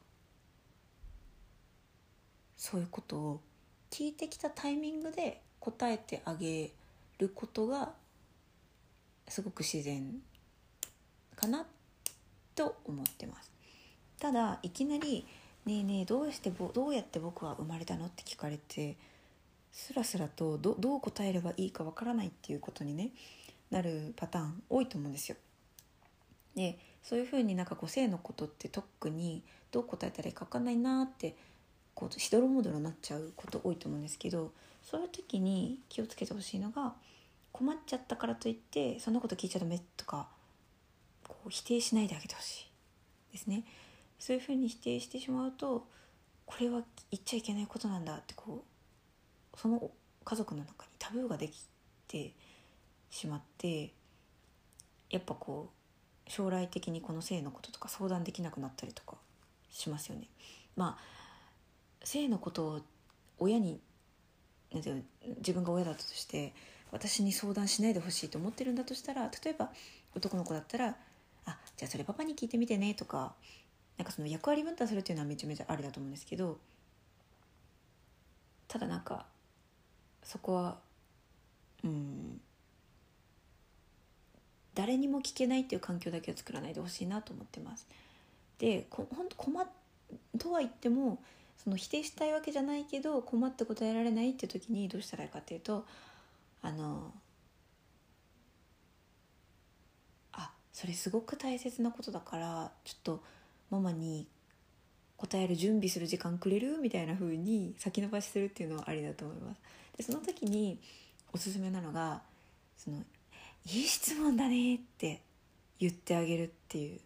[2.56, 3.40] そういうことを
[3.90, 6.70] 聞いてきたタイミングで答えてあげ
[7.18, 7.92] ることが
[9.26, 10.20] すごく自然
[11.34, 11.64] かな
[12.54, 13.50] と思ってます。
[14.18, 15.26] ただいきなり
[15.68, 18.96] ねえねえどうしてどうやって僕は生まれたの?」って聞かれて
[19.70, 23.12] スラスラとどどう答えればいいかわからないっていうことにね
[23.70, 25.36] なるパターン多いと思うんですよ。
[26.54, 31.36] でそういうふうになんかこう性のことって特にどう答えたらいいか分かんないなって
[31.94, 34.52] こうしどろもどろになっちゃうこと多いと思うんですけど
[34.82, 36.94] そういう時に気をつけてほしいのが
[37.52, 40.28] 困っちゃったからといってそんなこと聞いちゃダメとか
[41.26, 42.70] こう否定しないであげてほし
[43.30, 43.64] いですね。
[44.18, 45.86] そういうふうに否定してしまうと
[46.46, 48.64] これは言っちゃいけないことなんだってこ
[49.54, 49.90] うその
[50.24, 51.66] 家族の中にタブーができ
[52.06, 52.32] て
[53.10, 53.92] しまって
[55.10, 55.70] やっぱこ
[56.26, 59.16] う将来的にこの性のこととか相談できなくなったりとか
[59.70, 60.28] しますよね。
[60.76, 62.80] まあ性のことを
[63.38, 63.80] 親に
[64.72, 65.04] なんていう
[65.38, 66.52] 自分が親だったとして
[66.92, 69.70] 私に相談しないでほしいと思ってるんだとしたら例えば
[70.14, 70.96] 男の子だったら
[71.46, 73.34] 「あじゃあそれパパに聞いてみてね」とか
[73.98, 76.56] なんかその役割分担するっていうのはめちゃめちゃありだと思うんですけど
[78.68, 79.26] ただなんか
[80.22, 80.78] そこは
[81.84, 82.40] うん
[84.74, 87.88] 誰にも聞けないっていう環境だけを作らないでほしいなと思ってます。
[88.58, 89.66] でこ本当困
[90.38, 91.18] とは言っても
[91.56, 95.84] その否定したいわけじゃないけど困って答えられないっていう時にどうしたらいいかっていうと
[96.62, 97.12] あの
[100.32, 103.22] あそれすごく大切なことだからちょっと
[103.70, 104.26] ママに
[105.16, 109.60] 答える準備する時間くれるみたいな風に先延ばしするっていうのはありだと思います。
[109.96, 110.78] でその時に
[111.32, 112.22] おすすめなのが
[112.76, 112.98] その
[113.66, 115.20] 「いい質問だね」って
[115.80, 117.00] 言ってあげるっていう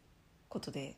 [0.48, 0.96] ことで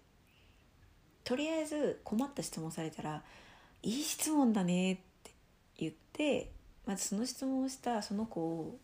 [1.22, 3.22] とりあえず困った質問されたら
[3.82, 5.30] 「いい質問だね」って
[5.78, 6.50] 言って
[6.84, 8.78] まずその質問をしたその子を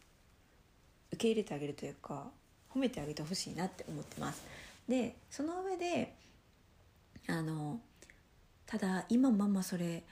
[1.12, 2.30] 受け入れてあげるというか
[2.72, 4.42] 褒めてあげてほしいなって思ってます。
[4.88, 6.14] でその上で
[7.30, 7.80] あの
[8.66, 10.04] ただ今ママそれ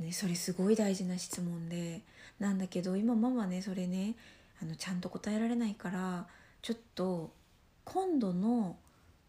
[0.00, 2.02] ね、それすごい大事な質問で
[2.40, 4.16] なんだけど今ママねそれね
[4.60, 6.26] あのちゃんと答えられないから
[6.62, 7.32] ちょっと
[7.84, 8.76] 今度の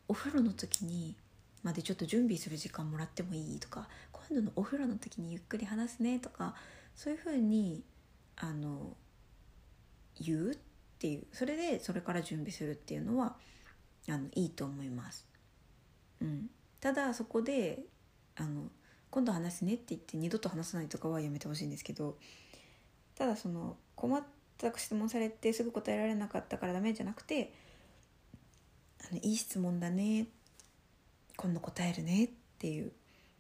[0.08, 1.16] お風呂の時に
[1.64, 6.56] までちょっと準備する時間もらってもいいとか今度のお風呂の時にゆっくり話すねとか
[6.96, 7.84] そういうふうに
[8.38, 8.96] あの
[10.20, 10.58] 言うっ
[11.00, 13.36] ていうそれでそれから準備するっていうのは
[14.08, 15.28] あのいいと思います。
[16.26, 16.50] うん、
[16.80, 17.84] ただそこで
[18.36, 18.64] あの
[19.12, 22.18] 今度話すねって言って二度と話さないとかはやめてほしいんですけど
[23.16, 24.24] ただその困っ
[24.58, 27.54] た質問されてすぐ答えられなかったからダメじゃなくて
[29.10, 30.28] あのいい質問だね
[31.38, 32.92] 今度答えるねっていう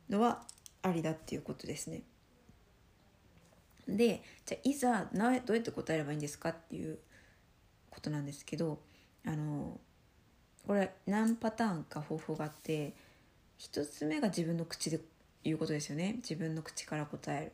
[0.09, 0.43] のは
[0.81, 2.03] ありだっていうことですね。
[3.87, 6.99] でじゃあいざなどうやって答えればいいんですかっていう
[7.89, 8.79] ことなんですけど
[9.25, 9.79] あの
[10.65, 12.93] これ何パターンか方法があって
[13.59, 14.99] 1つ目が自分の口で
[15.43, 16.15] 言うことですよね。
[16.17, 17.51] 自分の口から答える。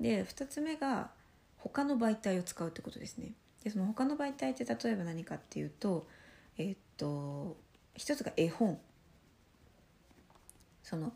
[0.00, 1.10] で2つ目が
[1.56, 3.32] 他の媒体を使うってことですね。
[3.64, 6.06] でその他の媒体って例えば何かっていうと
[6.58, 7.56] えー、っと
[7.94, 8.78] 一つが絵本。
[10.82, 11.12] その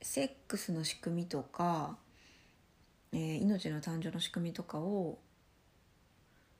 [0.00, 1.98] セックスの仕組みとか、
[3.12, 5.18] えー、命の誕生の仕組みとかを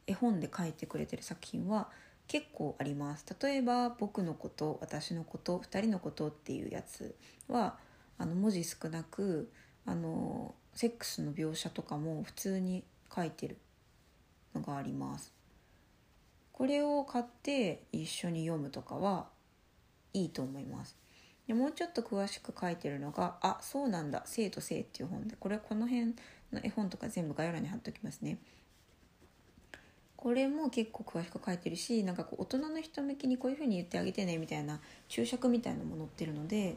[0.06, 1.88] 絵本で書いてくれてる作品は
[2.28, 3.24] 結構あります。
[3.42, 7.16] 例えば「僕のこと私のこと2人のこと」っていうやつ
[7.48, 7.78] は
[8.18, 9.50] あの文字少なく
[9.86, 13.56] あのセックスの描写とかも普通に書いてる
[14.54, 15.32] のがあります。
[16.52, 19.28] これを買って一緒に読むとかは
[20.12, 20.96] いいと思います。
[21.46, 26.14] でもうちょっと詳しく書いてるのが「あそうなんだ生と性」っていう本でこれこの辺
[26.52, 28.38] の絵本とか全部概要欄に貼っておきますね。
[30.18, 36.76] これも結構詳しく書いてるしなんかこう大人の人向きにこういうふうに言ってあげてねみたいな注釈みたいなのも載ってるので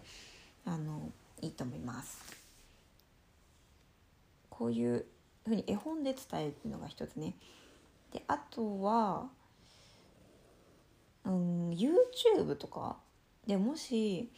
[0.63, 1.09] あの
[1.41, 2.21] いいと思います。
[4.47, 5.05] こういう
[5.47, 7.33] ふうに絵本で伝えるのが一つね。
[8.13, 9.27] であとは
[11.25, 12.97] うん YouTube とか
[13.47, 14.29] でもし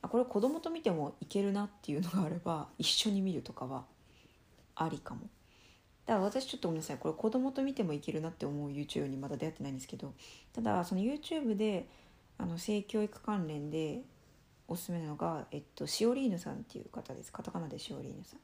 [0.00, 3.84] あこれ子供と見てもいけるなっていうのがあれば一緒に見るとかは
[4.76, 5.28] ありかも。
[6.06, 6.98] だから私ちょっとごめんなさい。
[6.98, 10.14] これ子供と見てもいけるなって思う YouTube にまだ出会ってないんですけど
[10.52, 11.88] ただその YouTube で
[12.38, 14.02] あの性教育関連で
[14.68, 17.32] おすすめなのが、えっと、シオリーヌさんっていう方です。
[17.32, 18.40] カタカナでシオリーヌさん。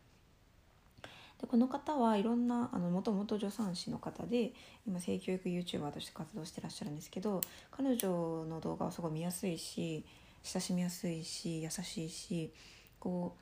[1.40, 4.52] でこの方はいろんなもともと助産師の方で
[4.86, 7.40] 今性教育 YouTuber として活動してらっしゃるんですけど
[7.70, 10.04] 彼女の動画はすごい見やすいし
[10.44, 12.52] 親しみやすいし優しいし
[13.00, 13.41] こう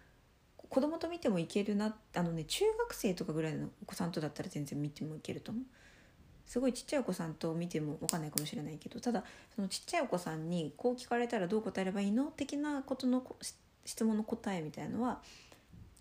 [0.70, 5.64] 子供と見てもいけるなあのね中学生とかぐらいのお子さんとだったら全然見てもいけると思う
[6.46, 13.24] すごいちっちゃいお子さんと見ても分かんないかもしれないけどただそのちっちゃいお子さんにこう聞かれたらどう答えればいいの的なことの
[13.84, 15.20] 質問の答えみたいのは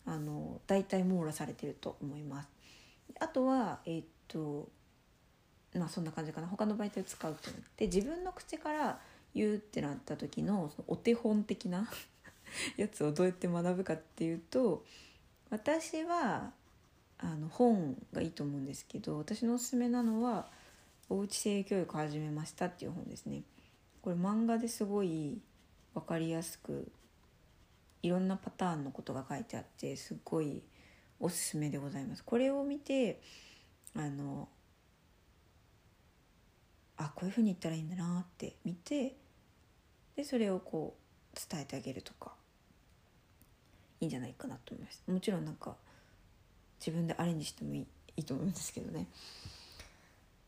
[0.06, 2.50] あの大体網羅されてると思います。
[3.20, 4.70] あとは、えー、っと
[5.76, 9.00] まあそんな感じかな他の媒体を使うってなって自分の口から
[9.36, 11.88] 言うってなった時のそのお手本的な
[12.78, 14.86] やつをどうやって学ぶかっていうと
[15.50, 16.54] 私は
[17.18, 20.52] あの本がいいと思うんですけど私のおすすめなのは
[21.10, 23.44] 「おうち性教育始めました」っていう本ですね。
[24.02, 25.42] これ漫画ですごい
[25.94, 26.90] 分かりやすく
[28.02, 30.64] いろんなパターンのことが書いてあってすっごい
[31.20, 32.24] おすすめでございます。
[32.24, 33.22] これを見て
[33.94, 34.48] あの
[36.96, 39.16] あこういうふうに言ったらいいんだなって見て
[40.16, 40.98] でそれをこ
[41.34, 42.34] う伝えてあげるとか
[44.02, 45.04] いいんじゃないかなと思います。
[45.08, 45.76] もちろんなんか
[46.80, 47.88] 自分でアレンジしてもいい
[48.18, 49.08] いいと思うんですけどね。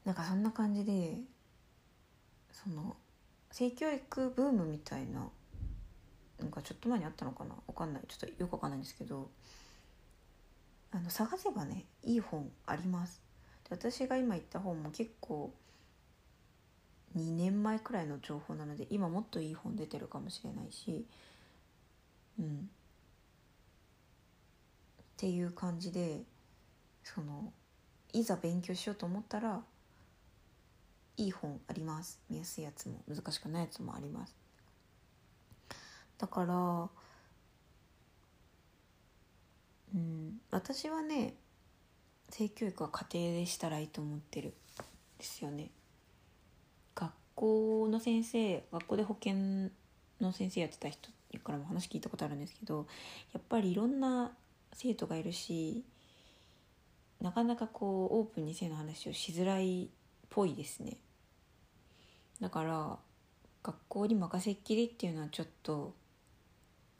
[0.06, 1.18] なんかそんな感じで
[2.52, 2.96] その
[3.52, 5.30] 性教育ブームみたいな
[6.40, 7.56] なんかちょっと前にあったのかな？
[7.68, 8.04] わかんない。
[8.08, 9.30] ちょっとよくわかんないんですけど。
[10.94, 13.22] あの探せばねいい本あります。
[13.70, 15.54] で私が今言った本も結構
[17.16, 21.06] 2年前くらいの情報なので今もっといい本出てるかもしれないし。
[22.40, 22.70] うん。
[25.22, 26.24] っていう感じで
[27.04, 27.54] その
[28.12, 29.62] いざ勉強しようと思ったら
[31.16, 32.20] いい本あります。
[32.28, 34.36] 見やすいやつも難しくないやつもあります。
[36.18, 36.90] だから
[39.94, 41.36] うん私はね
[42.32, 44.56] 性教育は家庭でしたらいいと思ってる
[45.20, 45.70] ですよね。
[46.96, 49.72] 学校の先生学校で保健
[50.20, 51.12] の先生やってた人
[51.44, 52.88] からも話聞いたことあるんですけど
[53.34, 54.32] やっぱりいろんな
[54.74, 55.84] 生徒がいるし
[57.22, 59.88] なかなかこうオープンに性の話をしづらいっ
[60.30, 60.98] ぽいですね。
[62.40, 62.98] だから
[63.62, 65.94] 学校に任せっきりっていうのはちょっと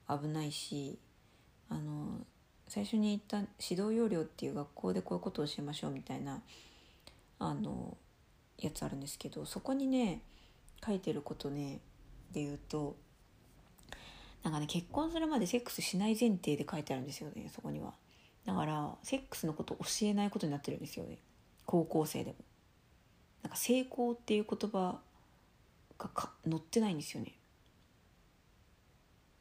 [0.08, 1.00] 危ないし
[1.70, 2.20] あの
[2.68, 6.42] 最初に言った指導要領っていう学校でこういうことをしましょうみたいな
[7.40, 7.98] あの
[8.60, 10.22] やつあるんですけどそこにね
[10.86, 11.80] 書いてることね
[12.32, 12.96] で言うと
[14.44, 17.94] なんかね結婚するまでセックスしない前提で書いてあるんですよねそこには。
[18.46, 21.20] だからセックスのこと教えないことになってるんですよね。
[21.66, 22.36] 高校生でも。
[23.44, 25.00] なんか成功っていう言葉
[26.00, 27.34] がか載ってないんですよね。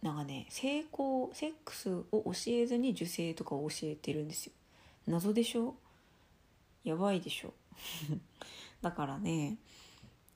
[0.03, 4.53] なんかね成功セックスを教えずに受精とかを教えてるんですよ。
[5.07, 5.75] 謎でしょ？
[6.85, 7.53] やばいでしょ？
[8.83, 9.57] だからね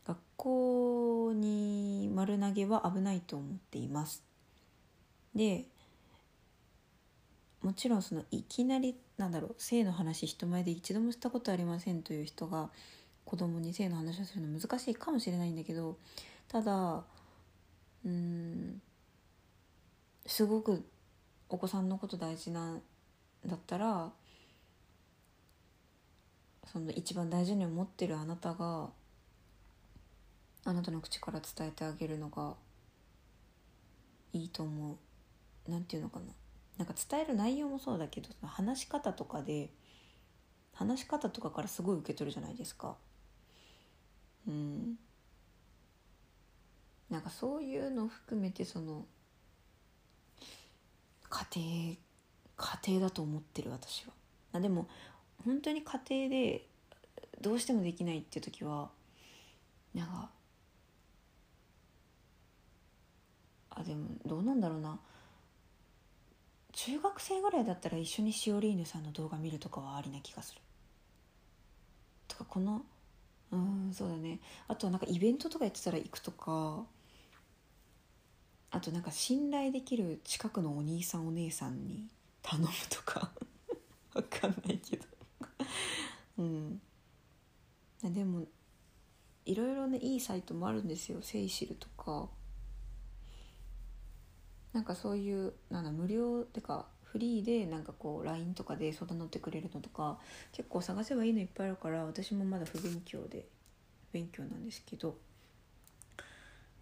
[0.07, 4.23] 学校に丸投げは危ないと思っています。
[5.35, 5.67] で
[7.63, 12.69] もちろんそのいきなりなんだろう性の話人前で一度もしたことありませんという人が
[13.25, 15.97] 子供に性の話をするの難しいかもしれないんだけど
[16.47, 17.03] ただ
[18.05, 18.83] うん
[20.27, 20.85] すごく
[21.49, 22.83] お子さんのこと大事なん
[23.47, 24.11] だったら
[26.71, 28.91] その一番大事に思ってるあなたが
[30.65, 32.55] あなたの口から伝えてあげるのが
[34.33, 34.97] いいと思う。
[35.69, 36.27] なんていうのかな。
[36.79, 39.71] なんか伝える内容もそうだけど話し方とかで
[40.73, 42.97] 話し方とかからすごい受け取るじゃないですか。
[44.49, 44.99] うん。
[47.11, 49.07] なんかそういうのを含めてその
[51.31, 51.97] 家庭
[52.57, 54.13] 家庭だと思ってる私は。
[54.53, 54.89] あでも
[55.45, 56.67] 本当に家庭で
[57.41, 58.91] どうしてもできないっていう時は
[59.95, 60.31] なんか
[63.71, 64.99] あでもどうなんだろうな。
[66.75, 70.61] 中学生ぐらいだったら一緒にシオリーヌさんの動画見るとかはありな気がする。
[72.27, 72.83] とかこの
[73.53, 74.41] うんそうだね。
[74.67, 76.85] あとなんかイベントとかやってたら行くとか
[78.73, 82.09] あとなんか信頼できる近くのお兄さんお姉さんに
[82.43, 83.31] 頼むとか。
[84.15, 85.07] わかんないけど。
[86.39, 86.81] うん。
[88.03, 88.45] でも
[89.47, 91.23] いろいろねいいサイトもあるんですよ。
[91.23, 92.29] セイシルとか。
[94.75, 100.19] なんかそういうなんだ無料ってかフリーでなんかこう LINE とかで相談乗ってくれるのとか
[100.53, 103.47] 結構探せばいいのいっぱいあるから私もまだ不勉強で
[104.13, 105.17] 勉強なんですけど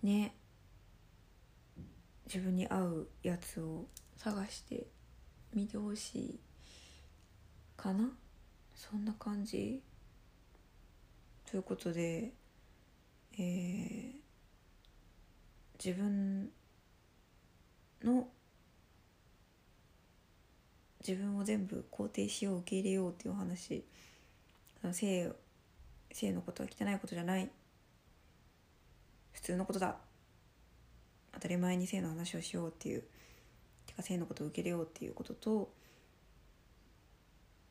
[0.02, 0.34] ね。
[2.26, 3.84] 自分に合うやつを
[4.16, 4.86] 探して
[5.52, 6.40] 見てほしい
[7.76, 8.10] かな。
[8.74, 9.82] そんな感じ。
[11.44, 12.32] ということで
[13.38, 14.12] えー、
[15.82, 16.50] 自分
[18.06, 18.28] の
[21.06, 23.84] 自分を全部肯定しよう受け入れようっていうお話
[24.92, 25.32] 性
[26.12, 27.50] 性のことは汚いことじゃない。
[29.32, 29.96] 普通のことだ。
[31.32, 33.02] 当たり前に性の話をしようっていう。
[33.86, 35.72] てか性のことを受け入れようっていうことと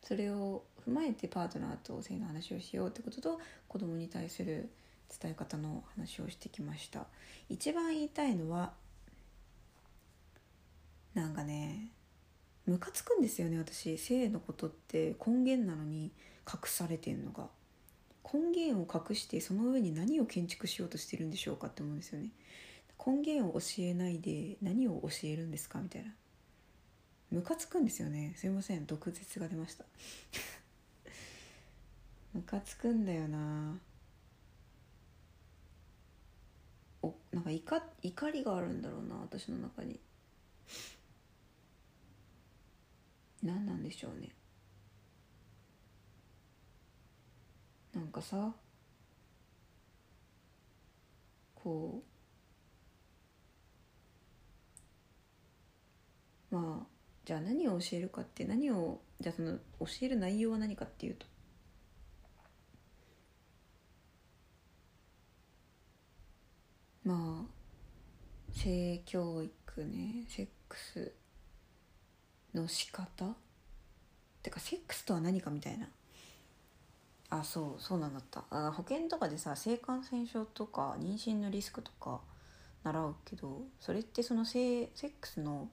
[0.04, 4.70] それを踏まえてパートナーと性の話をしようってことと子供に対する
[5.22, 7.06] 伝え方の話をしてきました。
[7.50, 8.74] 一番言いたいのは
[11.14, 11.92] なんかね
[12.66, 13.98] ムカつくんですよね私。
[13.98, 16.12] 性のことって根源なのに
[16.48, 17.48] 隠されてんのが。
[18.32, 22.30] 根源を隠してその上に何を建築しようとしてるんでしょうかって思うんですよね。
[23.04, 26.12] 根源を教えないで何を教えるんですかみたいな。
[27.32, 28.34] ムカつくんですよね。
[28.36, 28.86] すいません。
[28.86, 29.86] 毒舌が出ました。
[32.34, 33.80] ムカつくんだよな。
[37.02, 40.00] おなんか怒怒りがあるんだろうな私の中に。
[43.44, 44.30] 何なんでしょうね。
[47.94, 48.54] なんかさ
[51.56, 52.04] こ
[56.52, 56.88] うまあ
[57.26, 61.26] じゃあ何を教えるかって何をじゃあその教える内容は何かっていうと。
[67.04, 71.14] まあ性教育ねセックス。
[72.54, 73.36] の仕方？
[74.44, 75.88] てかセックスとは何かみたいな
[77.30, 82.22] あそうそうなんだったあ保険とかでさ性感染症とか妊娠のリスクとか
[82.84, 85.70] 習うけどそれってその性セックスの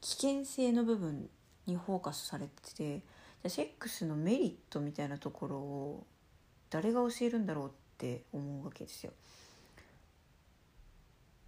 [0.00, 1.28] 危険性の部分
[1.66, 6.06] にフォーカスされててじゃセックスのメリットみたいなところを
[6.70, 9.12] 誰が教えるんだろうって思うわけですよ。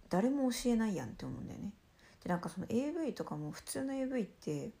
[0.09, 1.73] 誰も教えないやんって思うんだよね。
[2.27, 4.71] でなんかその AV とかも普通の AV って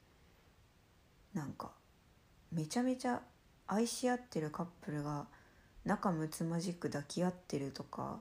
[1.33, 1.71] なんか
[2.51, 3.21] めちゃめちゃ
[3.67, 5.27] 愛し合ってるカップルが
[5.85, 8.19] 仲睦まじく抱き合ってるとか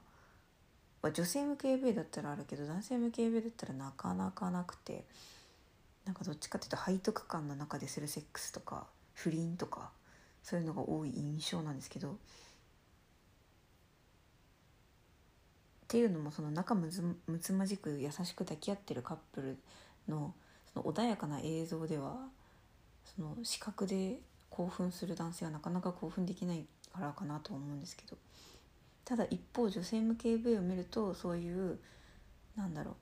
[1.02, 5.04] 女性向け AV だったらあるけど男性向け AV だったらなかなかなくて
[6.04, 9.90] なんかどっちかっていうと背徳感の中でするセックスとか不倫とか
[10.44, 12.16] そういうのが多い印象なんですけど
[15.86, 16.90] っていうのもその仲む
[17.40, 19.56] つまじく優しく抱き合ってるカップル
[20.08, 20.34] の
[20.74, 22.16] その穏やかな映像では
[23.16, 24.18] その視覚で
[24.50, 28.16] 興奮する男性はなかなか興奮できないからかなと思うんですけど
[29.04, 31.78] ただ一方女性向け AV を見るとそういう
[32.56, 32.96] なんだろ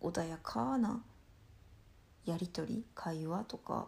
[0.00, 1.00] う穏やかな
[2.26, 3.86] やり取り会話とか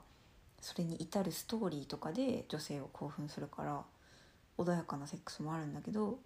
[0.61, 3.83] それに至るストーリーとかで女性を興奮するから
[4.59, 6.21] 穏やかなセックスもあるんだけど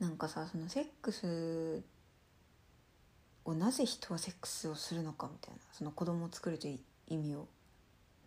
[0.00, 1.82] なんかさそのセックス
[3.44, 6.78] をなぜ人はセックスをするのかみたいなその子供を作るという
[7.08, 7.46] 意味を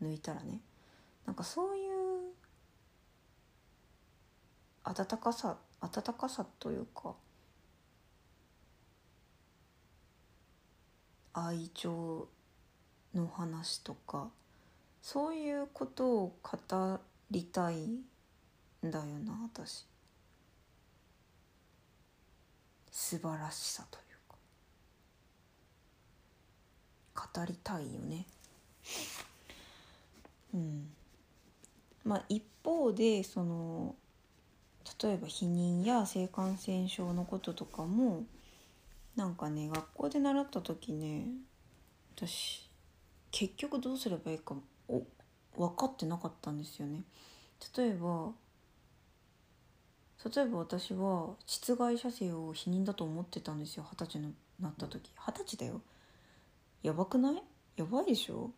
[0.01, 0.59] 抜いたらね
[1.25, 1.87] なんかそういう
[4.83, 7.13] 温かさ温かさというか
[11.33, 12.27] 愛情
[13.13, 14.29] の話とか
[15.01, 16.99] そういうことを語
[17.29, 18.01] りたいん
[18.83, 19.85] だよな私。
[22.99, 24.05] 素晴らしさという
[27.13, 27.29] か。
[27.31, 28.25] 語りたいよね。
[30.51, 30.89] うん。
[32.03, 33.93] まあ一方でその
[34.99, 38.23] 例えば避妊や性感染症のこととかも
[39.15, 41.27] なんかね学校で習った時ね
[42.15, 42.67] 私
[43.29, 44.55] 結局どうすればいいか
[44.89, 45.05] 分
[45.75, 47.03] かってなかったんですよね。
[47.77, 48.31] 例えば
[50.25, 55.11] 例えば私は窒外射精を否認だと思ってたんですよ二十歳になった時。
[55.15, 55.81] 二十歳だよ。
[56.81, 57.43] やばくない？
[57.75, 58.51] やばいでしょ？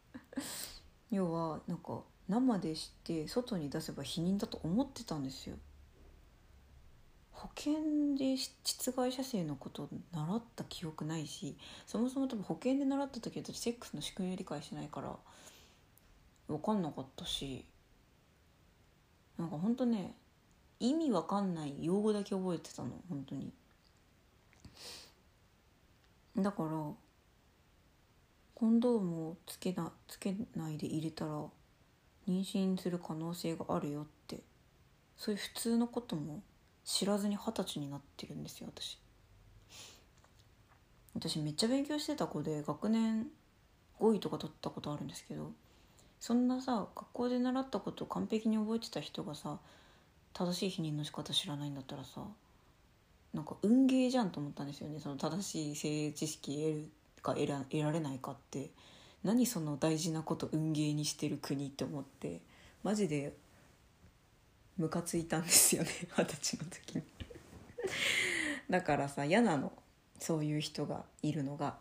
[1.10, 5.56] 要はなんか生でして外に出せば否認だと思ってたんですよ。
[7.32, 11.56] 保険で窒外射精のことを習った記憶ないし
[11.86, 15.14] そもそも多分保険で習った時私セックスの仕組みを理解しないから
[16.48, 17.66] 分かんなかったし
[19.36, 20.14] なんかほんとね
[20.80, 23.52] 意味わかんない用語だけ覚えてたの本当に。
[26.36, 26.70] だから
[28.54, 31.32] コンドームをつけなつけないで入れたら
[32.28, 34.42] 妊娠する可能性があるよって。
[35.16, 36.42] そういう普通のことも
[36.84, 38.98] 知らずに二十歳になってるんですよ私。
[41.14, 43.26] 私めっちゃ勉強してた子で学年
[43.98, 45.50] 5位とか取ったことあるんですけど
[46.20, 49.58] そんなさ学校で習ったことを完璧に覚えてた人がさ
[50.38, 52.20] 正しい否認の仕方知らないんだったらさ
[53.32, 55.00] なんか運ゲーじゃんと思ったんですよね。
[55.00, 56.90] その正しい性知識得る
[57.22, 58.70] か得ら得られないかって。
[59.24, 62.40] 何その大事なこと運ゲーにしてる国って思って。
[62.82, 63.34] マジで
[64.76, 65.90] ムカついたんですよね。
[66.18, 67.02] 二十歳の時に。
[68.68, 69.72] だからさ嫌なの。
[70.18, 71.78] そういう人がいるのが。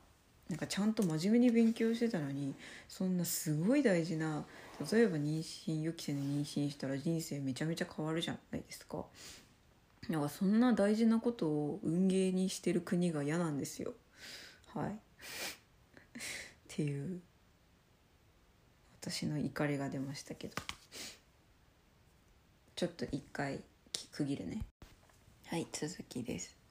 [0.50, 2.54] なんかちゃんと真面目に勉強してたのに
[2.88, 4.46] そんなすごい大事な
[4.92, 9.06] 例えば妊娠予期せぬ妊娠したら人生めちゃめちゃ変わるじゃないですか。
[10.10, 13.94] なんかそんな大事なことを運ゲーにしてる国が嫌なんですよ。
[14.74, 14.92] はい。
[14.92, 17.22] っていう
[19.02, 20.56] 私の怒りが出ましたけど
[22.76, 23.62] ちょっと一回
[24.12, 24.62] 区切るね
[25.48, 26.65] はい続きです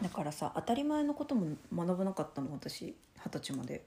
[0.00, 2.94] だからさ当たり前のことも学ばなかったの私。
[3.24, 3.84] 二十歳まで。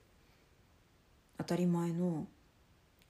[1.37, 2.27] 当たり前の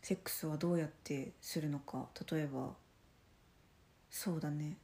[0.01, 2.07] セックスはどうやってするのか。
[2.31, 2.73] 例えば
[4.09, 4.77] そうだね。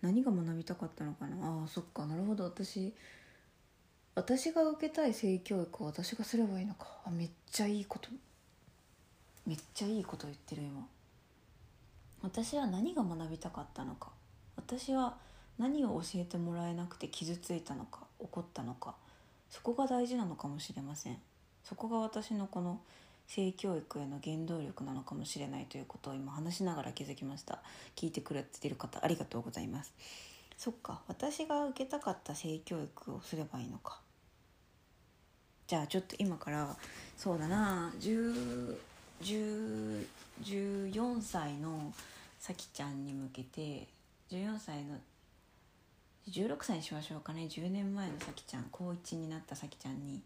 [0.00, 1.36] 何が学びたかったのかな。
[1.46, 2.06] あーそっか。
[2.06, 2.44] なるほど。
[2.44, 2.92] 私
[4.14, 6.86] 私が受けたい性教育を私がすればいいのか。
[7.04, 8.08] あめっちゃいいこと。
[9.46, 10.86] めっちゃいいこと言ってる今。
[12.22, 14.10] 私は何が学びたかったのか。
[14.56, 15.16] 私は
[15.60, 18.94] 何を教えてもらえなくて傷ついたのか怒ったのか
[19.50, 21.18] そこが大事なのかもしれません。
[21.64, 22.80] そこが私のこの
[23.26, 27.60] 性教育への原動力なのかもしれないということを今話しながら気づきました。
[27.94, 29.92] 聞いてくれてる方ありがとうございます。
[30.56, 34.00] そっか私が受けたかった性教育をすればいいのか。
[35.66, 36.74] じゃあちょっと今から
[37.16, 38.76] そうだな14
[41.20, 41.92] 歳の
[42.38, 43.86] さきちゃんに向けて
[44.30, 44.96] 14歳の
[46.28, 47.48] 16歳にしましょうかね。
[47.50, 50.22] 10年前のさきちゃん高1になったさきちゃんに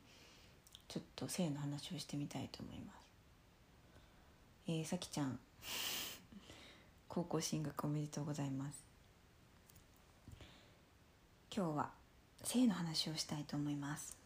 [0.89, 3.07] ちょっと性の話をしてみたいと思います。
[4.67, 5.39] えー、さきちゃん
[7.09, 8.85] 高校進学おめでとうございます。
[11.55, 11.93] 今日は
[12.43, 14.17] 性の話をしたいと思います。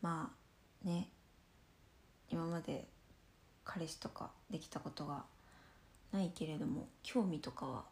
[0.00, 0.32] ま
[0.84, 1.08] あね
[2.30, 2.88] 今まで
[3.64, 5.24] 彼氏とかできたことが
[6.12, 7.84] ないけれども興味とかは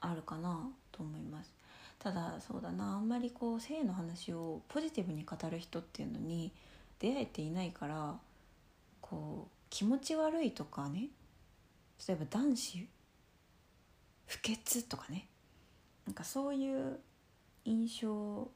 [0.00, 1.52] あるかなと思います。
[1.98, 6.52] ただそうだなあんまりこう性の話をポジティブに語る人っていうのに
[7.00, 8.16] 出会えていないから
[9.00, 11.08] こう気持ち悪いとかね
[12.06, 12.86] 例えば男子
[14.26, 15.26] 不潔とかね
[16.06, 17.00] なんかそういう
[17.64, 18.48] 印象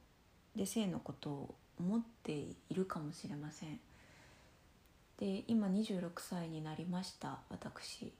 [0.55, 3.79] で性のことを思っているかもしれません。
[5.17, 8.13] で今26歳になりました私。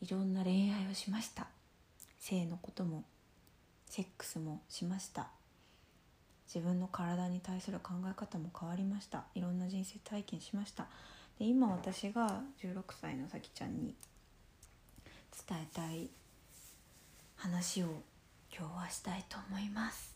[0.00, 1.59] いろんな恋愛をしました。
[2.20, 3.04] 性のことも
[3.86, 5.28] セックスもしました。
[6.52, 9.24] 自分の体に対する考え方も変わりました。
[9.34, 10.86] いろんな人生体験しました。
[11.38, 13.94] で今私が16歳のさきちゃんに
[15.48, 16.10] 伝えたい
[17.36, 17.86] 話を
[18.54, 20.14] 今日はしたいと思います。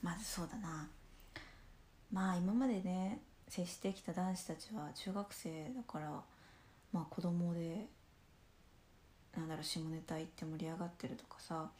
[0.00, 0.88] まずそうだな。
[2.12, 6.22] まあ今までね接してきた男子たちは中学生だから
[6.92, 7.86] まあ子供で
[9.38, 11.70] なんだろう下ネタ言って盛り上がってるとかさ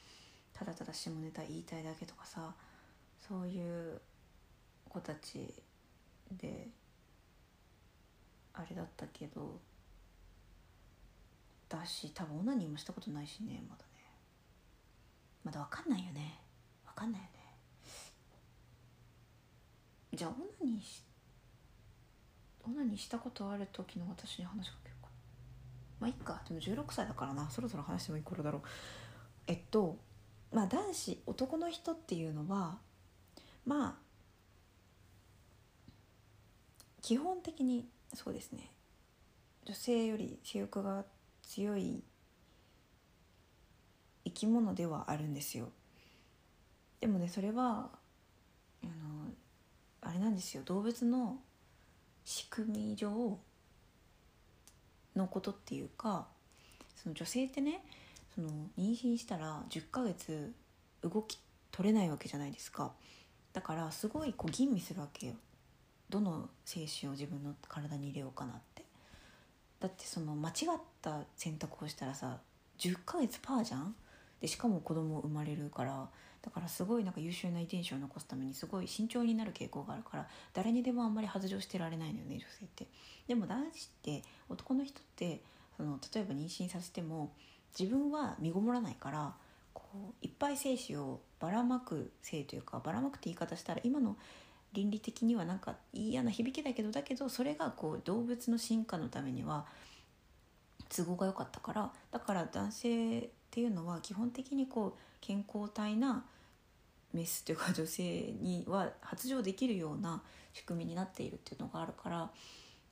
[0.52, 2.52] ただただ下ネタ言いたいだけとかさ
[3.20, 4.00] そういう
[4.88, 5.52] 子たち
[6.30, 6.68] で
[8.54, 9.58] あれだったけど
[11.68, 13.88] だし多分オナニーもしたことないしねまだね。
[15.44, 16.40] まだ分かんないよね。
[16.86, 17.32] 分かんないよね。
[20.14, 21.02] じゃあオナニーし
[22.64, 24.87] オナニーしたことある時の私に話しかけ
[26.00, 26.42] まあいっか。
[26.48, 27.50] でも16歳だからな。
[27.50, 28.62] そろそろ話してもいい頃だろう。
[29.46, 29.98] えっと
[30.52, 32.78] まあ男子男の人っていうのは
[33.64, 34.08] まあ
[37.02, 38.70] 基本的にそうですね。
[39.64, 41.04] 女性より性欲が
[41.42, 42.02] 強い
[44.24, 45.70] 生き物ではあるんですよ。
[47.00, 47.90] でもねそれは
[48.82, 48.92] あの
[50.00, 50.62] あれなんですよ。
[50.64, 51.38] 動物の
[52.24, 53.38] 仕組み上
[55.18, 56.26] のことっていうか
[56.96, 57.82] その女性ってね
[58.34, 58.48] その
[58.78, 60.52] 妊娠したら10ヶ月
[61.02, 61.38] 動き
[61.70, 62.92] 取れないわけじゃないですか。
[63.52, 65.34] だからすごいこう吟味するわけよ。
[66.08, 68.84] どの精子を自分の体に入れようかなって。
[69.80, 72.38] だってその間違った選択をしたらさ
[72.78, 73.94] 10ヶ月パーじゃん？
[74.40, 76.08] でしかも子供生まれるから
[76.42, 82.86] だからすごいなんか優秀な遺伝子を残すためにすごい慎重になる傾向があるから誰にでもあんまり外情してられないのよね女性って。
[83.26, 85.42] でも男子って男の人って
[85.76, 87.32] その例えば妊娠させても
[87.78, 89.34] 自分は身ごもらないから
[89.72, 94.16] こういっぱい精子をばらまく性というかばらまくって言い方したら今の
[94.72, 99.66] 倫理的にはなんか嫌な響きだけどだけどそれがこう動物の進化のためには
[100.94, 106.24] 都合が良かったからだから男性っていうのは基本的にこう健康体な
[107.14, 108.02] メスというか女性
[108.40, 110.22] には発情できるような
[110.52, 112.30] 仕組みになっているっていうのがあるから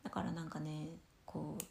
[0.03, 0.89] だからなんかね
[1.27, 1.65] こう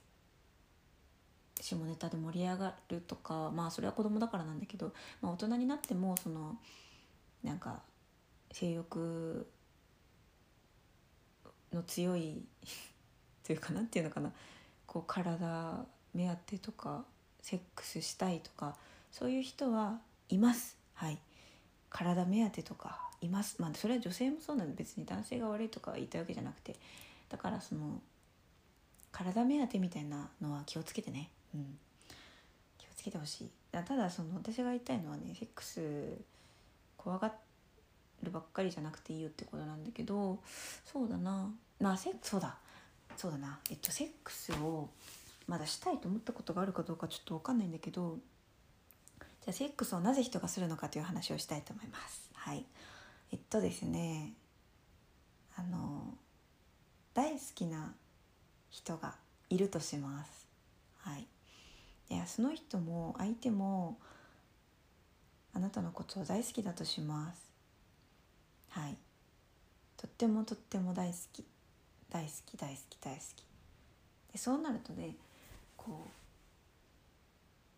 [1.64, 6.58] 下ネタで盛り上がるとかまあそれは子供だからなんだけど、まあ、大人になってもその
[7.44, 7.82] なんか
[8.52, 9.48] 性欲
[11.74, 12.44] の強い
[13.44, 14.32] というかなんていうのかな
[14.86, 17.04] こう体目当てとか
[17.46, 18.76] セックスしたいとか
[19.12, 20.76] そういう人はいます。
[20.96, 21.20] はい。
[21.92, 23.58] 体目当てとかいます。
[23.62, 26.76] まあそれは女性もそうなんで別に男性が悪いとか言いたいわけじゃなくて
[27.30, 28.02] だからその
[29.12, 31.30] 体目当てみたいなのは気をつけてね。
[31.54, 31.78] うん。
[32.80, 33.50] 気をつけてほしい。
[33.72, 36.18] ただその私が言いたいのはねセックス
[36.98, 37.32] 怖が
[38.24, 40.40] るばっかりじゃなくていいよってことなんだけど
[40.84, 41.54] そうだな。
[41.80, 42.58] まあセックスそうだ。
[43.16, 43.60] そうだな。
[43.70, 44.90] えっとセックスを
[45.48, 48.18] まだしたいと思ったことがあるかどうかちょっと分かんないんだけど
[49.20, 52.32] じゃあセックスをなぜ人がするのかという話をしたいと思います。
[52.34, 52.66] はい。
[53.32, 54.34] えっとですね
[55.56, 56.16] あの
[57.14, 57.94] 大好きな
[58.70, 59.16] 人が
[59.50, 60.48] いるとします。
[60.98, 61.28] はい。
[62.10, 63.98] でその人も相手も
[65.54, 67.52] あなたのことを大好きだとします。
[68.70, 68.98] はい。
[69.98, 71.46] とってもとっても大好き。
[72.10, 74.38] 大好き大好き大好き。
[74.38, 75.16] そうなるとね
[75.86, 76.08] こ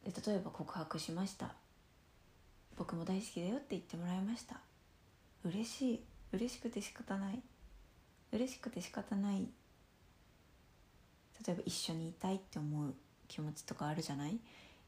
[0.06, 1.54] うで例えば告白しました。
[2.78, 4.62] 僕も大好きだよって言ってもらいました。
[5.44, 6.04] 嬉しい。
[6.32, 7.42] 嬉しくて仕方ない。
[8.32, 9.48] 嬉しくて仕方ない。
[11.46, 12.94] 例えば一緒にいたいって思う
[13.28, 14.40] 気持ちとかあるじゃない？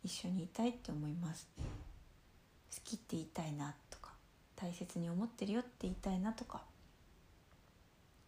[0.03, 1.47] 一緒にいたいって思います。
[1.57, 4.11] 好きって言いたいなとか。
[4.55, 6.61] 大切に思ってるよって言いたいなとか。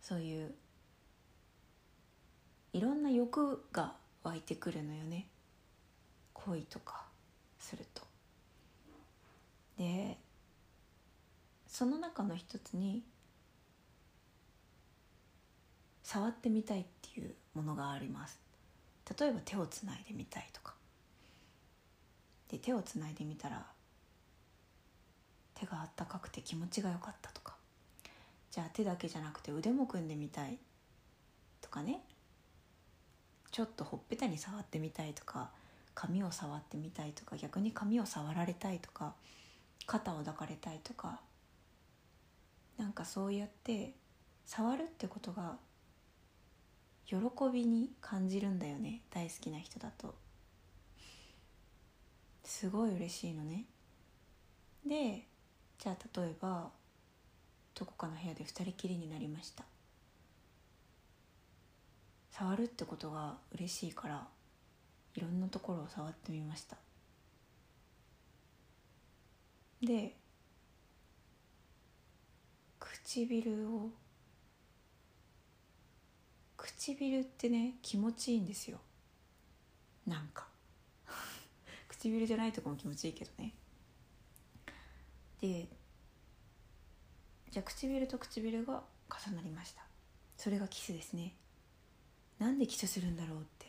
[0.02, 0.54] そういう
[2.74, 3.94] いろんな欲が
[4.24, 5.28] 湧いてくるのよね。
[6.34, 7.06] 恋とか
[7.60, 8.04] すると。
[9.78, 10.18] で
[11.68, 13.04] その中の一つに
[16.04, 18.40] 触ってみたいっていうものがあります。
[19.20, 20.74] 例えば手をつないでみたいとか。
[22.50, 23.66] で手をつないでみたら
[25.56, 27.56] 手があったかくて気持ちが良かったとか。
[28.52, 30.58] じゃあ手だけじゃなくて腕も組んでみたい
[31.62, 32.02] とかね。
[33.52, 35.50] ちょっとほっぺたに触ってみたいとか
[35.94, 39.14] 髪を触ってみたいとか逆に髪を触られたいとか
[39.86, 41.20] 肩を抱かれたいとか
[42.78, 43.94] なんかそうやって
[44.46, 45.58] 触るってことが
[47.06, 47.18] 喜
[47.52, 50.16] びに感じるんだよね大好きな人だと。
[52.44, 53.66] すごい嬉しいのね。
[54.86, 55.26] で
[55.78, 56.70] じゃあ例えば
[57.76, 59.64] どこかの部屋で2人きりになりました。
[62.32, 64.28] 触るってことが嬉しいから
[65.16, 66.78] いろんなところを触ってみました。
[69.82, 70.16] で
[72.80, 73.90] 唇を
[76.56, 78.80] 唇ってね気持ちいいんですよ。
[80.08, 80.48] なんか。
[81.90, 83.54] 唇じゃないとこも気持ちいいけどね。
[85.42, 85.68] で
[87.50, 89.86] じゃあ唇と唇が重なりました。
[90.38, 91.36] それがキスですね。
[92.42, 93.68] なんでキスするんだろうって。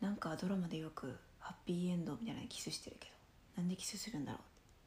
[0.00, 3.08] なんかドラマでよくハッピーエンドみたいなキスしてるけ
[3.56, 4.40] どなんでキスするんだろう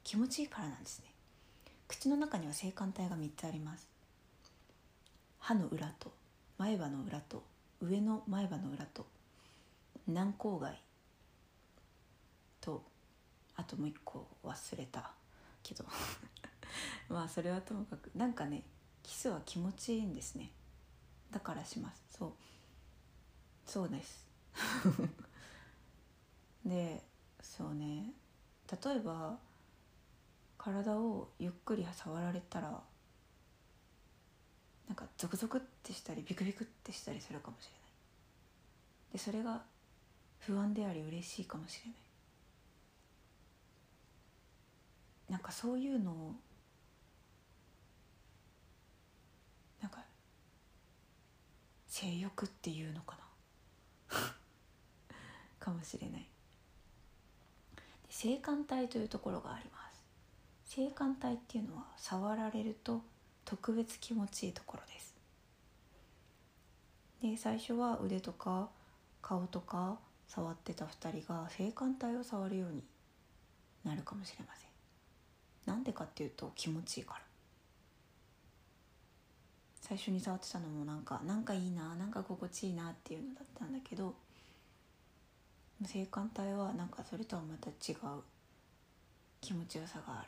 [0.06, 1.12] 気持ちいいからなんですね。
[1.90, 3.90] 口の中には性感帯が3つあります。
[5.40, 6.14] 歯の裏と
[6.58, 7.44] 前歯の裏と
[7.82, 9.06] 上の前歯の裏と
[10.08, 10.74] 軟口蓋
[12.62, 12.84] と
[13.58, 15.12] あともう一個忘れた。
[15.62, 15.84] けど。
[17.10, 18.64] まあそれはともかくなんかね
[19.04, 20.52] キスは気持ちいいんですね。
[21.32, 22.02] だからします。
[22.18, 22.32] そう。
[23.66, 24.28] そうです。
[26.66, 27.04] で
[27.42, 28.12] そうね。
[28.84, 29.38] 例えば
[30.58, 32.82] 体をゆっくり触られたら
[34.88, 37.80] なんかゾクゾクってしたりビクビクってしたりするかもしれない。
[39.14, 39.64] でそれが
[40.40, 42.00] 不安であり嬉しいかもしれない。
[45.30, 46.36] なんかそういうのを
[49.82, 50.00] なんか
[52.00, 53.18] 性欲っていうのか
[54.10, 54.18] な？
[55.60, 56.26] かもしれない。
[58.10, 59.92] 性感帯というところがありま
[60.66, 60.76] す。
[60.76, 63.02] 性感帯っていうのは触られると
[63.44, 65.14] 特別気持ちいいところです。
[67.22, 68.70] で最初は腕とか
[69.22, 72.82] 顔とか触ってた2人が性感帯を触るように
[73.84, 74.70] なるかもしれません。
[75.66, 77.29] なんでかっていうと気持ちいいから。
[79.82, 84.14] 最初に触ってたのもなんかなんかいいななんか心地いいなっていうのだったんだけど
[85.86, 88.22] 性感帯はなんかそれとはまた違う
[89.40, 90.28] 気持ちよさがある。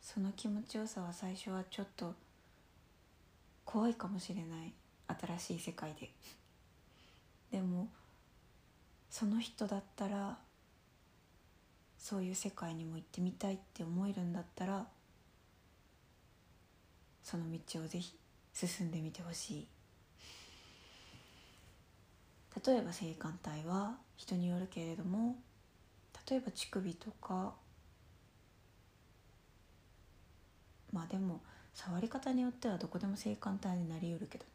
[0.00, 2.14] その気持ちよさは最初はちょっと
[3.64, 4.72] 怖いかもしれない
[5.38, 6.10] 新しい世界で。
[7.50, 7.88] でも
[9.08, 10.36] その人だったら
[11.98, 14.86] そういう世界にも行ってみたいって思えるんだったら
[17.24, 18.14] その道をぜひ
[18.52, 19.68] 進んでみてほしい。
[22.64, 25.34] 例えば性感帯は人によるけれども
[26.30, 27.54] 例えば乳首とか
[30.92, 31.40] まあでも
[31.74, 34.50] 触り方によってはどこでも性感帯になりうるけどね。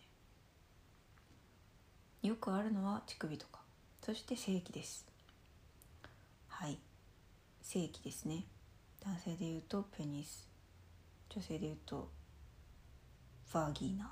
[2.30, 3.59] よくあるのは乳首とか
[4.01, 5.05] そして性器です。
[6.47, 6.78] はい。
[7.61, 8.45] 性器ですね。
[9.03, 10.47] 男性でいうとペニス
[11.30, 12.09] 女性でいうと
[13.52, 14.12] ファーギーナ。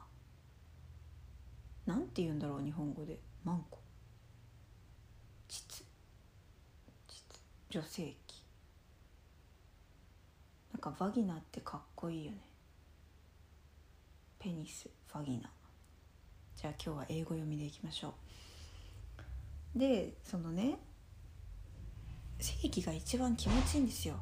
[1.86, 3.20] なんて言うんだろう日本語で。
[3.44, 3.80] マンコ。
[5.48, 5.86] 膣。
[7.70, 8.44] 女性器。
[10.74, 12.38] なんかバギナってかっこいいよね。
[14.40, 14.90] ペニス。
[15.12, 15.50] ファギナ。
[16.56, 18.16] じゃあ今日は英語読みでいきましょ
[19.76, 19.80] う。
[19.80, 20.80] でそのね
[22.40, 24.16] 正規が一番気持ちいいんですよ。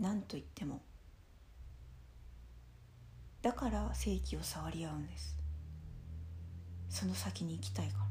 [0.00, 0.80] 何と言っても。
[3.42, 5.36] だから正規を触り合うんです。
[6.88, 8.04] その先に行きたいから。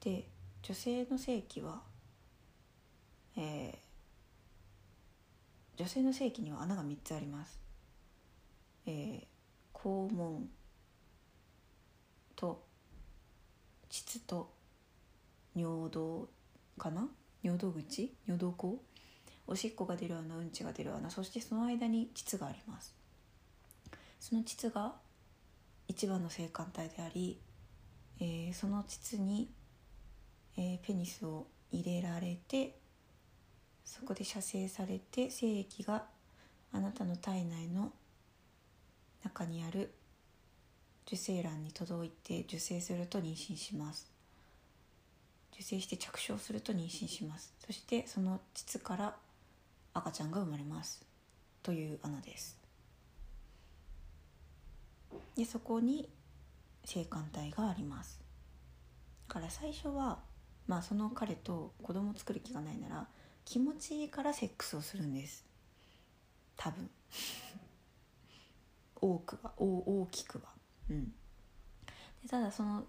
[0.00, 0.28] で
[0.62, 1.82] 女性の性器は、
[3.36, 7.58] えー、女性の性器には穴が3つあります、
[8.86, 10.48] えー、肛門
[12.36, 12.64] と
[13.88, 14.52] 膣と
[15.56, 16.28] 尿道
[16.78, 17.08] かな？
[17.42, 18.14] 尿道口？
[18.26, 18.80] 尿道口？
[19.48, 22.94] おしっこが出る穴うんちが出る穴そしてその間に膣があります。
[24.20, 24.94] その膣が
[25.88, 27.40] 一番の性感帯であり、
[28.20, 29.48] えー、その膣に、
[30.56, 32.76] えー、ペニスを入れられて
[33.84, 36.04] そこで射精されて精液が
[36.72, 37.92] あなたの体内の
[39.24, 39.90] 中にある
[41.06, 44.10] 受精卵に届いて受精すると妊娠します。
[45.54, 47.54] 受精して着床すると妊娠します。
[47.64, 49.16] そしてその膣から
[49.94, 51.04] 赤ちゃんが生まれます。
[51.62, 52.58] という穴です。
[55.36, 56.08] でそこに
[56.84, 58.20] 性感帯があります。
[59.28, 60.18] だから最初は
[60.66, 63.08] まあその彼と子供を作る気がないなら
[63.44, 65.44] 気持ちいいからセックスをするんです。
[66.56, 66.90] 多分。
[69.00, 69.52] 多くは。
[69.56, 70.52] 大きくは。
[70.90, 71.12] うん。
[72.22, 72.84] でただその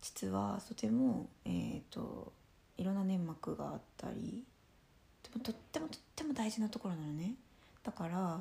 [0.00, 2.32] 膣はとてもえっ、ー、と
[2.76, 4.44] いろんな粘膜があったり
[5.24, 7.34] でもとってもとっても大事なところなのね。
[7.82, 8.40] だから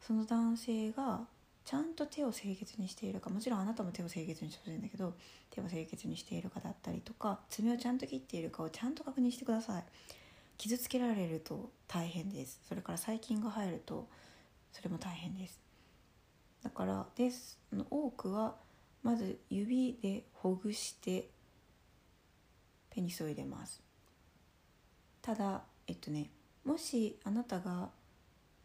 [0.00, 1.20] その男性が
[1.64, 5.14] ちゃんと手を清潔にしているかもちろんあなたも手を清潔にしてほしいんだけど
[5.50, 9.84] 手を清潔にしているかだったりとか爪をちゃんと切っているかをちゃんと確認してください。
[10.56, 12.60] 傷つけられると大変です。
[12.68, 14.08] それから細菌が入ると
[14.72, 15.60] それも大変です。
[16.62, 17.58] だからです。
[17.90, 18.54] 多くは
[19.02, 21.28] まず指でほぐして
[22.90, 23.80] ペニスを入れます。
[25.22, 26.30] ただえっとね
[26.64, 27.88] もしあなたが、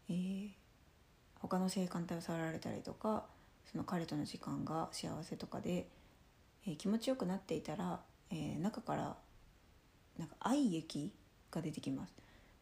[0.10, 0.50] えー、
[1.40, 3.26] 他の性感帯を触られたりとか
[3.72, 5.88] その彼との時間が幸せとかで、
[6.68, 8.00] えー、気持ちよくなっていたら、
[8.30, 9.16] えー、中から
[10.20, 11.12] なんか愛液
[11.50, 12.14] が出てきます。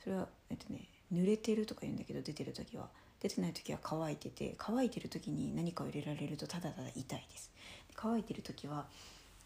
[0.01, 2.87] それはえっとね濡れてるとか言うんだけど出てる時は。
[3.19, 7.51] 出てない時は乾いてて乾いてる時に何かを入れられるとただただ痛いです。
[7.95, 8.85] 乾いてる時は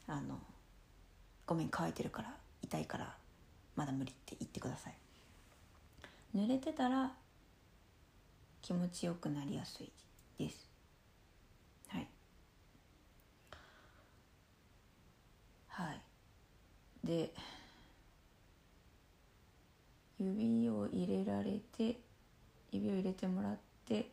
[0.07, 0.39] あの
[1.45, 2.33] ごめん乾いてるから
[2.63, 3.15] 痛いから
[3.75, 5.06] まだ無理って言ってください。
[6.33, 7.11] 濡れてたら
[8.61, 9.91] 気持ちよくなりやすい
[10.37, 10.69] です。
[11.87, 12.07] はい。
[15.67, 16.01] はい。
[17.03, 17.33] で
[20.19, 21.99] 指を入れられて
[22.71, 24.11] 指を入れてもらって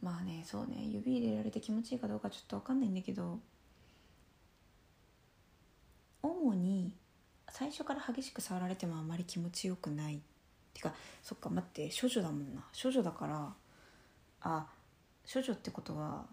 [0.00, 3.40] まあねそうね指入れられて気持ちいいかどうかちょっと分かんないんだけど
[6.22, 6.94] 主に
[7.48, 10.20] 最初から激しく触られてもあまり気持ちよくない。
[10.72, 10.92] てか
[11.22, 12.62] そっか待って処女だもんな。
[12.80, 13.52] 処女だから
[14.42, 14.66] あ
[15.32, 16.24] 処女ってことは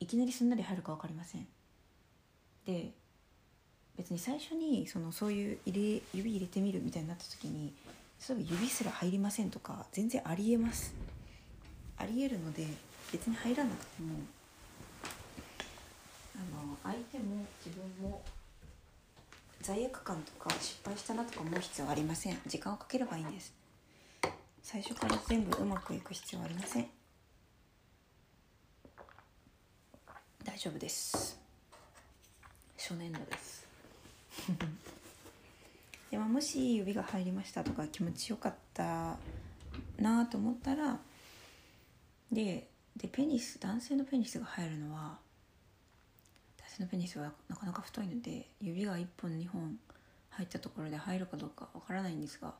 [0.00, 1.46] いきなりすんなり入るか分かりません。
[2.64, 2.92] で
[3.96, 7.72] 別に最初にそのそういう入れ指入れてみるみたいになった時に
[8.28, 10.94] 例えば指すら入りませんとか全然ありえます。
[11.98, 12.66] ありえるので
[13.10, 14.14] 別に入らなくても
[16.34, 18.22] あの相手も自分も
[19.66, 22.38] 罪悪感とか失敗したなとか思う必要はありません。
[22.46, 23.52] 時間をかければいいんです。
[24.62, 26.86] 最初から全部うまくいく必要はありません。
[30.44, 31.36] 大丈夫です。
[32.78, 33.66] 初年度です。
[36.12, 39.16] でももし指が入りましたとか気持ちよかった
[39.98, 41.00] なと思ったら。
[42.30, 45.25] ででペニス男性のペニスが入るのは
[46.76, 49.78] 男性のペニスはなかなか太いので指が1本2本
[50.28, 52.54] 入ったところで入るかどうかわからないんですが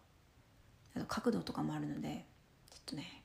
[0.95, 2.25] あと角度とかもあるので
[2.71, 3.23] ちょっとね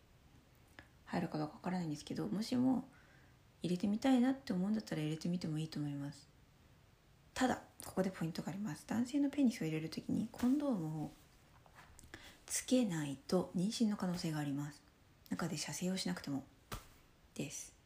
[1.06, 2.84] 入るかどうかわからないんですけどもしも
[3.64, 6.28] 入れてみたいなって思うんだったら入れてみてもいいと思います。
[7.34, 8.84] ただここでポイントがあります。
[8.88, 11.12] 男性のペニスを入れる時にコンドームを
[12.48, 14.82] つけないと妊娠の可能性があります。
[15.30, 16.44] 中で射精をしなくても。
[17.36, 17.81] です。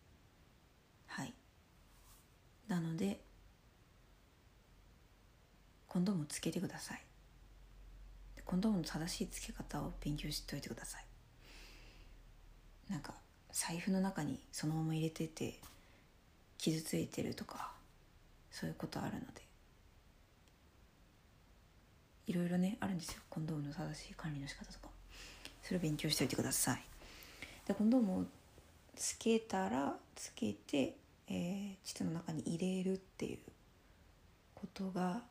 [2.67, 3.19] なので
[5.87, 7.01] コンドームつけてください。
[8.43, 11.05] コンドームの正しいつけ方を勉強しておいてください。
[12.89, 13.13] なんか
[13.51, 15.59] 財布の中にそのまま入れてて
[16.57, 17.71] 傷ついてるとか
[18.51, 19.45] そういうことあるので。
[22.27, 23.21] いろいろねあるんですよ。
[23.29, 24.89] コンドームの正しい管理の仕方とか
[25.61, 26.81] それを勉強しておいてください。
[27.67, 28.25] でコンドームを
[28.95, 30.95] つけたらつけて、
[31.27, 33.39] えー、膣の中に入れるっていう
[34.53, 35.23] ことが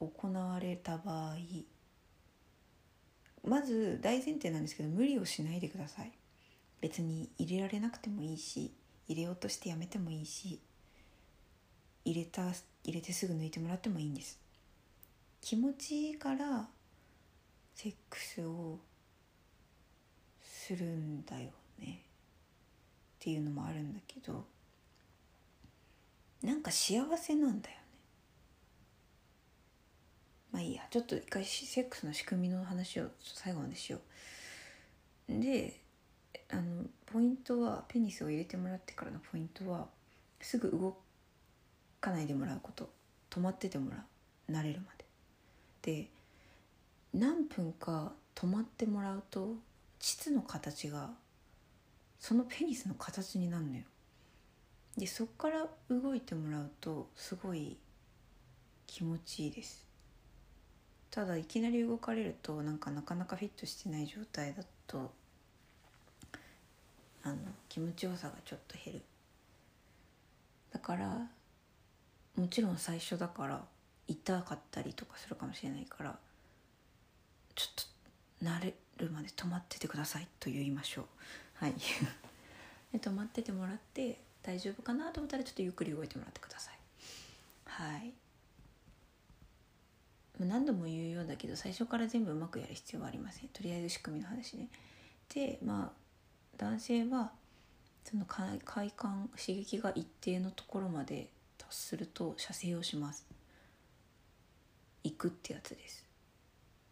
[0.00, 1.36] 行われた場合
[3.46, 6.12] まず大前提なんですけど無理をしないでください。
[6.80, 8.74] 別に入れられなくてもいいし
[9.06, 10.60] 入れようとしてやめてもいいし
[12.04, 12.42] 入れた
[12.84, 14.38] 入れてすぐ抜いてもらってもいいんです。
[15.40, 16.68] 気持ちいいから
[17.74, 18.78] セックスを
[20.42, 22.02] するんだよね。
[23.16, 24.44] っていうのもあるんだけど
[26.44, 27.82] なんか幸せなんだよね。
[30.52, 30.82] まあいいや。
[30.90, 33.98] ちょっと一回セックスの仕組みの話を最後までしよ
[35.30, 35.40] う。
[35.40, 35.80] で
[36.50, 39.88] あのポイントはペニスを入れてもらってからのポイントは
[40.38, 40.98] すぐ動
[41.98, 42.90] かないでもらうこと。
[43.30, 44.52] 止まっててもらう。
[44.52, 45.04] 慣れるまで。
[45.82, 46.10] で
[47.14, 49.54] 何分か止まってもらうと
[49.98, 51.10] 膣の形が
[52.18, 53.84] そのペニスの形になるのよ。
[54.96, 57.76] でそっから動いてもらうとすごい
[58.86, 59.84] 気持ちいいです。
[61.10, 65.12] ただいきなり動かれるとなんかなかなかフィットしてない状態だと
[67.22, 67.36] あの
[67.68, 69.02] 気持ちよさがちょっと減る。
[70.72, 71.28] だから
[72.36, 73.62] もちろん最初だから
[74.08, 76.18] 痛かったりとかするかもしれないから
[77.54, 77.84] ちょっ
[78.40, 81.04] と慣れるまで止まっててくださいと言いましょう。
[81.54, 81.74] はい。
[82.92, 86.78] で止まっててもらって大丈夫かなと思ったらちょっとゆっくり動いてもらってください。
[87.64, 88.12] はい。
[90.38, 93.48] 何度も言うようだけど最初から全部うまくやる必要はありません。
[93.48, 94.68] とりあえず仕組みの話ね。
[95.32, 96.04] でまあ
[96.58, 97.32] 男性は
[98.04, 98.60] その快
[98.90, 103.24] 感刺激が一定のところまで達すると射精をします。
[105.04, 106.04] 行くってやつです。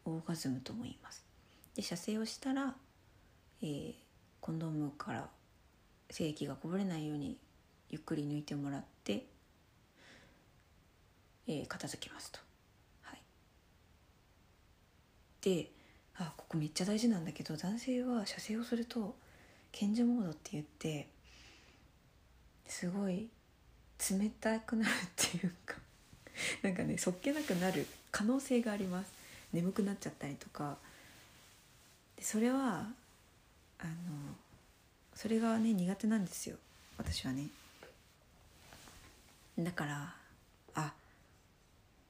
[0.04, 1.24] オーガズムとも言います。
[1.74, 2.74] で射精をしたら、
[3.62, 3.92] えー、
[4.40, 5.28] コンドームから
[6.12, 7.38] 精液がこぼれないように
[7.88, 9.24] ゆっくり抜いてもらって、
[11.48, 12.38] えー、片付きますと。
[13.00, 13.20] はい。
[15.40, 15.70] で
[16.16, 19.16] あここめっちゃ大事なんだけど男性は射精をすると
[19.72, 21.08] 賢者モードって言って
[22.66, 23.30] すごい
[24.10, 25.76] 冷たくなるっていうか
[26.62, 29.10] なんかねそっけなくなる可能性があります。
[29.54, 30.76] 眠くなっちゃったりとか。
[32.16, 32.92] でそれは
[33.78, 33.92] あの
[35.14, 36.56] それがね苦手なんですよ。
[36.98, 37.48] 私はね。
[39.58, 40.14] だから
[40.74, 40.92] あ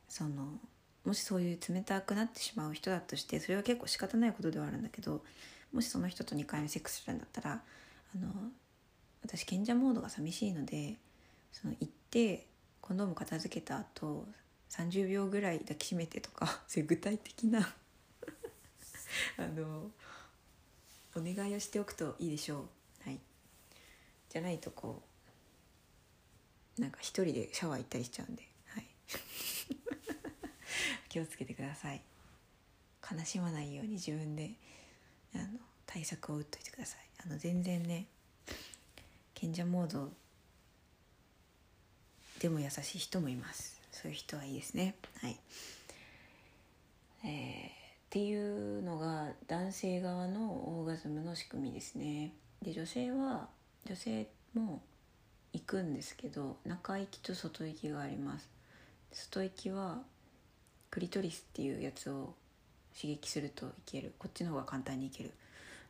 [0.08, 0.58] その
[1.04, 5.22] もしそういう冷たくなってしまう人だとしてそれは結構仕方ないことではあるんだけど
[5.72, 8.28] もしその人と2回目セックスするんだったらあの
[9.24, 10.94] 私賢者モードが寂しいので
[11.52, 12.46] その行って
[12.80, 14.26] コンドーム片付けた後
[14.70, 17.60] 30秒ぐらい抱きしめてとか そういう具体的な
[19.38, 19.90] あの
[21.14, 22.81] お願いをしておくといいでしょう。
[24.32, 25.02] じゃないとこ
[26.78, 28.86] うなんか一人でシャワー行ったりしちゃうんではい。
[31.10, 32.00] 気をつけてください。
[33.12, 34.54] 悲しまないように自分で
[35.34, 37.00] あの対策を打っといてください。
[37.26, 38.06] あの全然ね
[39.34, 40.10] 賢者モード
[42.38, 43.82] でも優しい人もいます。
[43.90, 44.94] そういう人はいいですね。
[45.20, 45.38] はい。
[47.24, 47.72] えー、っ
[48.08, 52.32] ていうのが男性側のオーガズムの仕組みですね。
[52.62, 53.50] で女性は
[53.86, 54.82] 女性も
[55.52, 58.48] 行くんですけど中行きと外行きがあります。
[59.12, 60.02] 外行きは
[60.90, 62.34] クリトリスっていうやつを
[62.94, 64.14] 刺激するといける。
[64.18, 65.32] こっちの方が簡単にいける。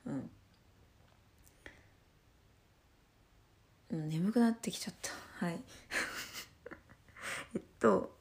[0.06, 0.10] う
[3.96, 4.08] ん。
[4.08, 5.10] 眠くなってきちゃった。
[5.44, 5.60] はい。
[7.54, 8.16] えっと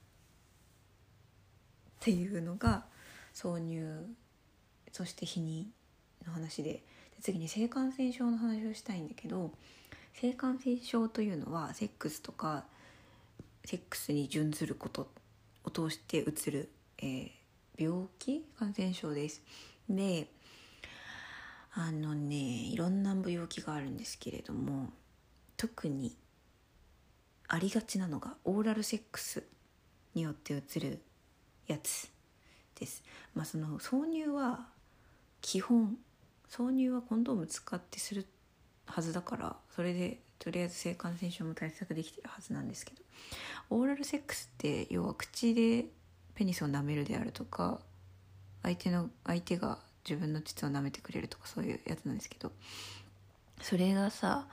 [2.02, 2.85] っていうのが
[3.34, 4.06] 挿入
[4.91, 5.65] そして避妊
[6.26, 6.84] の話で。
[7.22, 9.52] 次に性感染症の話をしたいんだけど
[10.14, 12.65] 性感染症というのはセックスとか
[13.64, 15.07] セックスに準ずること
[15.64, 17.31] を通してうつる、えー、
[17.77, 19.43] 病気感染症です。
[19.88, 20.27] で
[21.73, 24.89] あのねいろんな病気があるんですけれども
[25.56, 26.18] 特に
[27.48, 29.43] ありがちなのがオーラルセックス
[30.15, 31.02] によってうつる
[31.68, 32.10] やつ
[32.80, 33.03] です。
[33.35, 34.68] まあその挿入は
[35.41, 35.98] 基本
[36.51, 38.27] 挿入はコンドーム使ってする
[38.85, 43.01] はずだからそれでとりあえず性感染症も対策できてるはずなんですけど
[43.69, 45.85] オーラルセックスって要は口で
[46.35, 47.79] ペニスを舐めるであるとか
[48.63, 52.51] 相手の相手が自分の膣を舐めてくれるとかそういうやつなんですけど
[53.61, 54.45] それがさ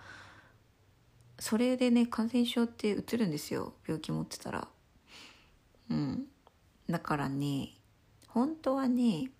[1.38, 3.72] それでね感染症ってうつるんですよ。
[3.86, 4.66] 病気持ってたら。
[5.90, 6.24] うん。
[6.90, 7.70] だからね
[8.26, 9.30] 本当はね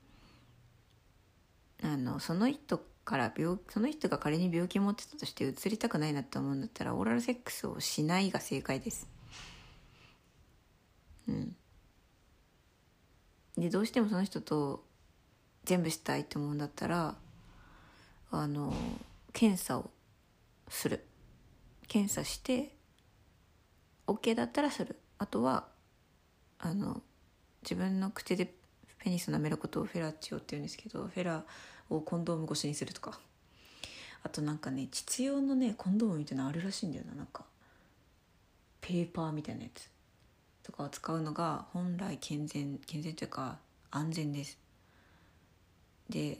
[1.82, 9.08] あのその人から病その人が仮に病気持ってたとしてうつりたくないなって思うんだったらオーラルセックスをしないが正解です。
[11.28, 11.56] うん。
[13.56, 14.84] でどうしてもその人と
[15.64, 17.14] 全部したいと思うんだったら
[18.30, 18.72] あの
[19.32, 19.90] 検査を
[20.68, 21.04] する。
[21.86, 22.74] 検査して
[24.06, 24.96] OK だったらする。
[25.18, 25.66] あとは
[26.58, 27.02] あの
[27.62, 28.52] 自分の口で
[28.98, 31.44] ペニス舐めることをフェラチオって言うんですけどフェラ
[31.90, 33.18] をコンドーム越しにするとか。
[34.24, 37.14] あとなんかね実用のねコンドームみたいなのあるらしいんだよな。
[37.14, 37.44] なんか
[38.80, 39.88] ペーパーみたいなやつ。
[40.62, 43.58] とかを使うのが本来健全健全というか
[43.90, 44.58] 安全です。
[46.10, 46.38] で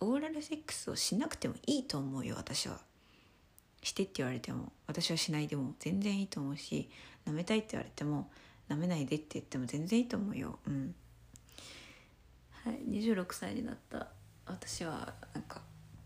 [0.00, 2.80] オーラルセックスをしなくてもいいと思うよ私は。
[3.82, 4.72] してって言われても。
[4.86, 6.88] 私はしないでも全然いいと思うし
[7.26, 8.28] 舐めたいって言われても
[8.68, 10.58] 舐めないでって言っても全然いいと思うよ。
[10.66, 10.94] うん。
[12.64, 14.08] はい26歳になった。
[14.46, 15.60] 私はなんか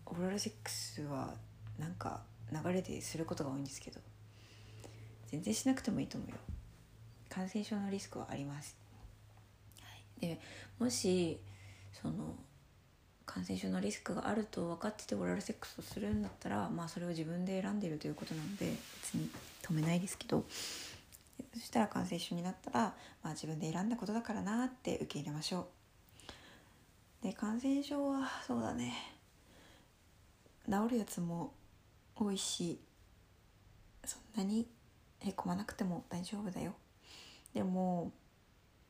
[0.05, 1.33] オーラルセックスは
[1.77, 2.21] なんか
[2.51, 3.99] 流れですることが多いんですけど
[5.27, 6.37] 全然しなくてもいいと思うよ。
[7.29, 8.75] 感染症のリスクはあります、
[9.81, 9.87] は
[10.17, 10.39] い、で
[10.79, 11.39] もし
[11.93, 12.35] その
[13.25, 19.29] 感染症のリスクがあると分かっててオーラルセックスをするんだったらまあそれを自分で選んでいるということなので別に
[19.61, 20.43] 止めないですけど
[21.53, 22.79] そしたら感染症になったら、
[23.23, 25.78] まあ、自分で選んだことだからなって受け入れましょう
[27.21, 28.93] で感染症はそうだね。
[30.65, 31.53] 治るやつも
[32.15, 32.79] 多いし
[34.05, 34.67] そんなに
[35.19, 36.73] へこまなくても大丈夫だよ。
[37.53, 38.11] でも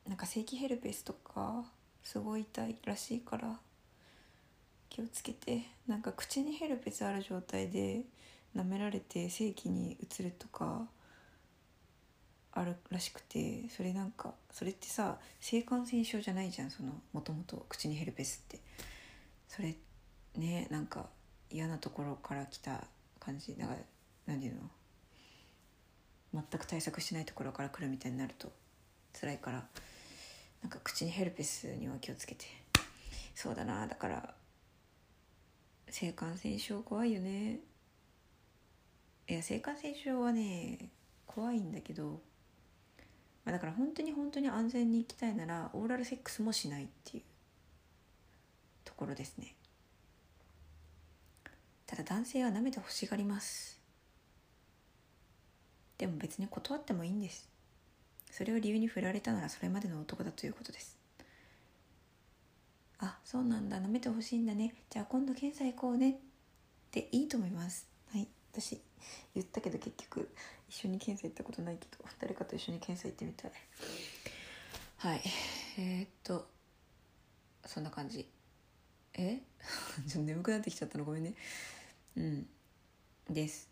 [0.06, 1.64] なんか正規ヘルペスとか
[2.02, 3.58] すごい痛いらしいから
[4.88, 5.62] 気をつけて。
[5.90, 8.02] なんか口にヘルペスある状態で
[8.54, 10.86] 舐められて性器に移るとか
[12.52, 18.60] あるらしくてそれなんかそれってさ性感染症じゃないじゃんそのもともと口にヘルペスって。
[19.48, 19.76] それ
[20.36, 21.06] ねなんか
[21.50, 22.84] 嫌なところから来た
[23.18, 23.56] 感じ。
[23.56, 23.74] なんか
[24.26, 24.60] 何て言う
[26.32, 26.42] の？
[26.48, 28.52] 全く対策しないところから来るみたいになると
[29.20, 29.64] 辛いから。
[30.62, 32.44] なんか口にヘルペスには気をつけて。
[33.34, 34.34] そうだなだから
[35.88, 37.60] 性感染症怖いよね。
[39.28, 40.90] いや性感染症はね
[41.26, 42.20] 怖いんだけど、
[43.44, 47.22] まあ、だから本当に本当に安全に行きたいならオーラルセックスもしないっていう
[48.84, 49.54] ところですね。
[51.86, 53.80] ただ男性は舐めて欲しがります。
[55.98, 57.48] でも別に断ってもいいんです。
[58.30, 60.96] それを理由に振られたならそれまでの男だということです。
[63.00, 63.78] あそうなんだ。
[63.78, 64.74] 舐めてほしいんだね。
[64.90, 66.10] じゃあ今度検査行こうね。
[66.10, 66.14] っ
[66.90, 67.88] ていいと思います。
[68.12, 68.28] はい。
[68.52, 68.80] 私
[69.34, 70.28] 言ったけど結局
[70.70, 73.52] 一緒に検査行ったことないけど誰かと一緒に検査行ってみたい。
[74.98, 75.22] はい。
[75.78, 76.46] えー、っと
[77.66, 78.30] そんな感じ。
[79.14, 79.40] え？
[80.06, 81.34] ちょっと眠くなってきちゃったのごめんね。
[82.16, 82.48] うん。
[83.28, 83.68] です。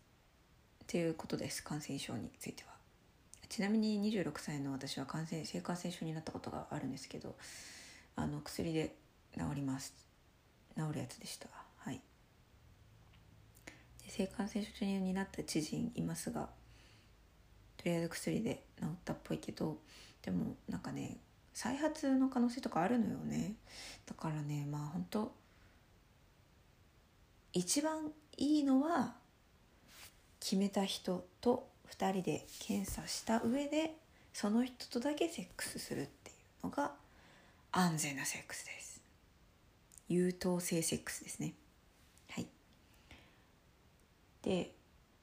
[0.83, 2.77] っていうことです感染症については。
[3.47, 7.35] ちなみに26歳の私は感染性感染症になったことがあるんですけど
[8.15, 8.93] あの薬で
[9.35, 9.93] 治ります。
[10.75, 11.47] 治るやつでした。
[11.77, 12.01] はい。
[14.05, 16.58] 性感染症になった知人いますが
[17.79, 19.77] とりあえず薬で治ったっぽいけど
[20.21, 21.15] でもなんかね
[21.53, 23.55] 再発の可能性とかあるのよね。
[24.05, 25.31] だからねまあ本当
[27.53, 29.15] 一番いいのは
[30.41, 33.95] 決めた人と2人で検査した上で
[34.33, 36.33] その人とだけセックスするってい
[36.63, 36.91] うのが
[37.71, 39.01] 安全なセックスです。
[40.09, 41.53] 優等生セックスですね。
[42.31, 42.47] はい。
[44.43, 44.71] で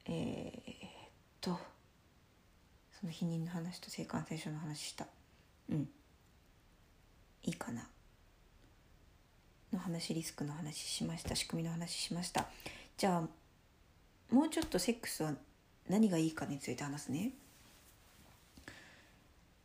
[0.05, 0.99] えー、っ
[1.39, 1.76] と
[3.07, 5.07] の避妊の話と性感染症の話した。
[5.69, 5.89] うん。
[7.43, 7.87] いいかな。
[9.71, 11.35] の話リスクの話しました。
[11.35, 12.47] 仕組みの話しました。
[12.97, 15.33] じゃあもうちょっとセックスは
[15.89, 17.31] 何がいいかについて話すね。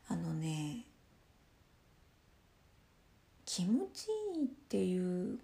[0.09, 0.85] あのね
[3.47, 5.39] 気持ちいいっていう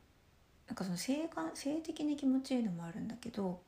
[0.66, 3.60] なんかその性感性的に気持ちいいのもあるんだけど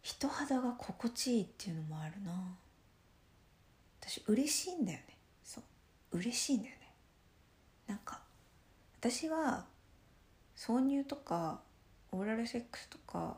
[0.00, 2.32] 人肌が心地いいっていうのもあるな。
[4.02, 5.16] 私嬉しいんだよね。
[5.44, 5.60] そ
[6.12, 6.18] う。
[6.18, 6.92] 嬉しいんだよね。
[7.86, 8.20] なんか
[8.98, 9.64] 私は
[10.56, 11.60] 挿入とか
[12.10, 13.36] オーラルセックスとか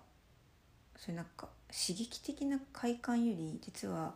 [0.97, 4.15] そういうなんか刺激的な快感より実は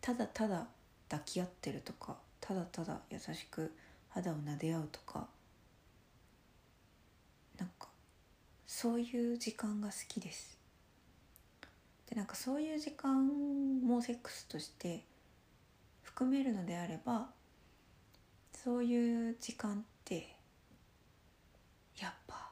[0.00, 0.66] ただただ
[1.08, 3.72] 抱き合ってるとかただただ優しく
[4.10, 5.26] 肌を撫で合うとか
[7.58, 7.88] なんか
[8.66, 10.58] そういう時間が好きです。
[12.08, 15.04] でなんかそういう時間もセックスとして
[16.14, 17.30] 含めるのであれば
[18.52, 20.36] そういう時間って
[21.98, 22.50] やっぱ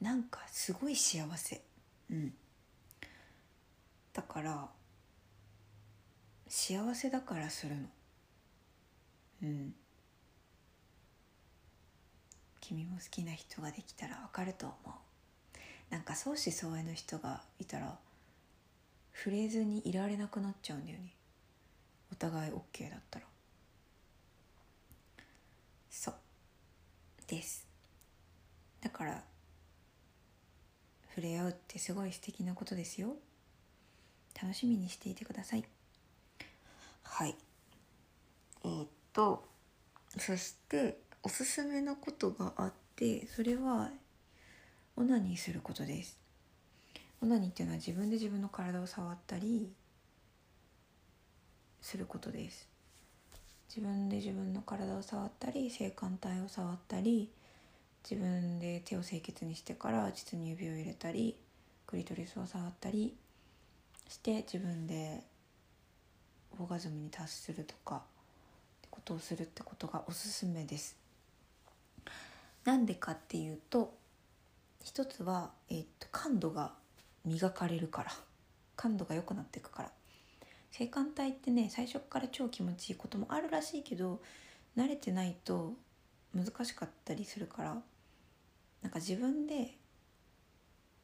[0.00, 1.62] なんかすごい幸せ。
[2.10, 2.34] うん。
[4.12, 4.68] だから
[6.48, 7.80] 幸せだからするの。
[9.44, 9.74] うん。
[12.60, 14.90] 君も好きな人ができたらわかると思う。
[15.90, 17.98] なんか相思相愛の人がいたら
[19.14, 21.14] 触れずにいられなくなっちゃうんだよね。
[22.12, 23.26] お互い OK だったら。
[25.90, 26.14] そう。
[27.26, 27.66] です。
[28.82, 29.24] だから
[31.14, 33.14] 触れ合うってすごい素敵なことですよ。
[34.40, 35.64] 楽しみにしていてください。
[37.02, 37.36] はい。
[38.64, 39.48] えー、っと
[40.18, 43.90] そしておすすめなことがあってそれは
[44.96, 46.18] オナニーすることです。
[47.22, 49.72] オナニーっていうのは自分で自分の体を触ったり
[51.82, 52.68] することです。
[53.68, 57.30] 自分で自分の体を触ったり性感帯を触ったり
[58.08, 61.36] 自分で手を清潔にしてから膣に指を入れたり
[61.86, 63.14] クリトリスを触ったり
[64.08, 65.22] して自分で
[66.58, 68.00] オーガズムに達するとかっ
[68.82, 70.96] てことをするってことがおすすめです。
[72.64, 73.94] なんでかっていうと
[74.84, 76.72] 一つは、えー、っと感度が
[77.24, 78.12] 磨かれるから。
[78.76, 79.92] 感度が良くなっていくから。
[80.72, 84.20] 性感帯ってね最初から超気持ちいいこともあるらしいけど
[84.76, 85.74] 慣れてないと
[86.34, 87.76] 難しかったりするから
[88.82, 89.76] なんか自分で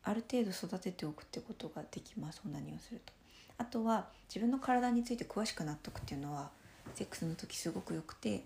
[0.02, 3.12] ある程度育てておくってことができますオナニーをすると。
[3.58, 6.50] あとは自分の体について詳しくなっとくっていうのは
[6.94, 8.44] セックスの時すごくよくて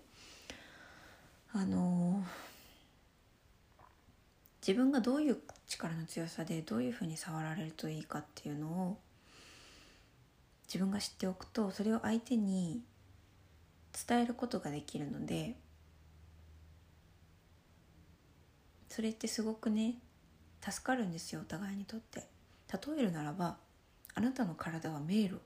[1.53, 2.53] あのー
[4.65, 5.37] 自分がどういう
[5.67, 8.97] 力の強さでどういうふうに触られるといいかっていうのを
[10.73, 12.81] 自分が知っておくとそれを相手に
[14.07, 15.55] 伝えることができるので
[18.89, 19.99] それってすごくね
[20.67, 22.23] 助かるんですよお互いにとって。
[22.71, 23.57] 例えるならば
[24.15, 25.39] あなたの体は迷路。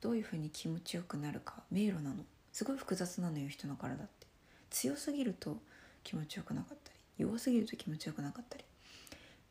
[0.00, 1.62] どういうふうに気持ちよくなるか。
[1.70, 2.24] 迷路なの。
[2.52, 4.26] すごい複雑なのよ人の体って。
[4.70, 5.56] 強すぎると
[6.04, 8.64] 気持ちよくなかったり弱すぎると気持ちよくなかったり。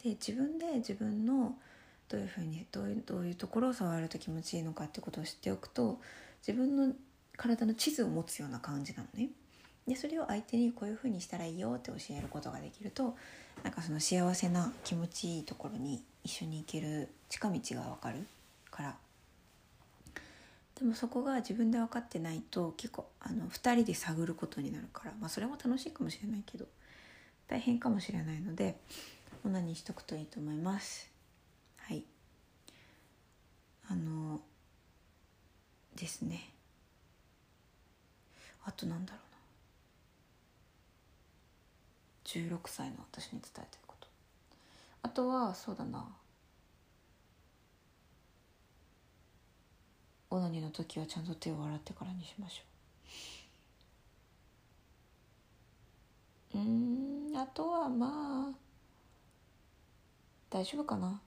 [0.04, 1.58] で自分で自分の
[2.10, 6.00] どういうふうにどういうどういうところを触ると気持ちいいのかってことを知っておくと
[6.46, 6.94] 自分の
[7.36, 9.30] 体の地図を持つような感じなのね。
[9.88, 13.16] でそれを相手にこういうふうにしたらいいよって教えることができると
[13.64, 18.28] なんかその幸せな気持ちいいところに一緒に行ける近道が分かる
[18.70, 18.96] から
[20.78, 26.66] でもそこが自分で分かってないと結構あの2人で探ることになるからまあそれも楽しいかもしれないけど
[27.48, 28.76] 大変かもしれないので
[29.46, 31.17] オナにしとくといいと思います
[33.90, 34.42] あの
[35.96, 36.54] ですね。
[38.66, 39.22] あとなんだろう
[42.48, 42.54] な。
[42.54, 44.08] 16歳の私に伝えてること。
[45.04, 46.06] あとはそうだな。
[50.30, 52.64] オナニーの時はちゃんと手を洗ってからにしましょ
[56.56, 56.60] う。
[56.60, 58.58] うんあとはまあ
[60.50, 61.22] 大丈夫かな。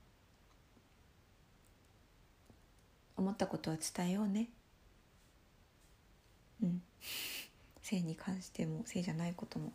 [3.21, 4.49] 思ったことは伝えようね。
[6.61, 6.81] うん。
[7.81, 9.73] 性に関しても性じゃないことも。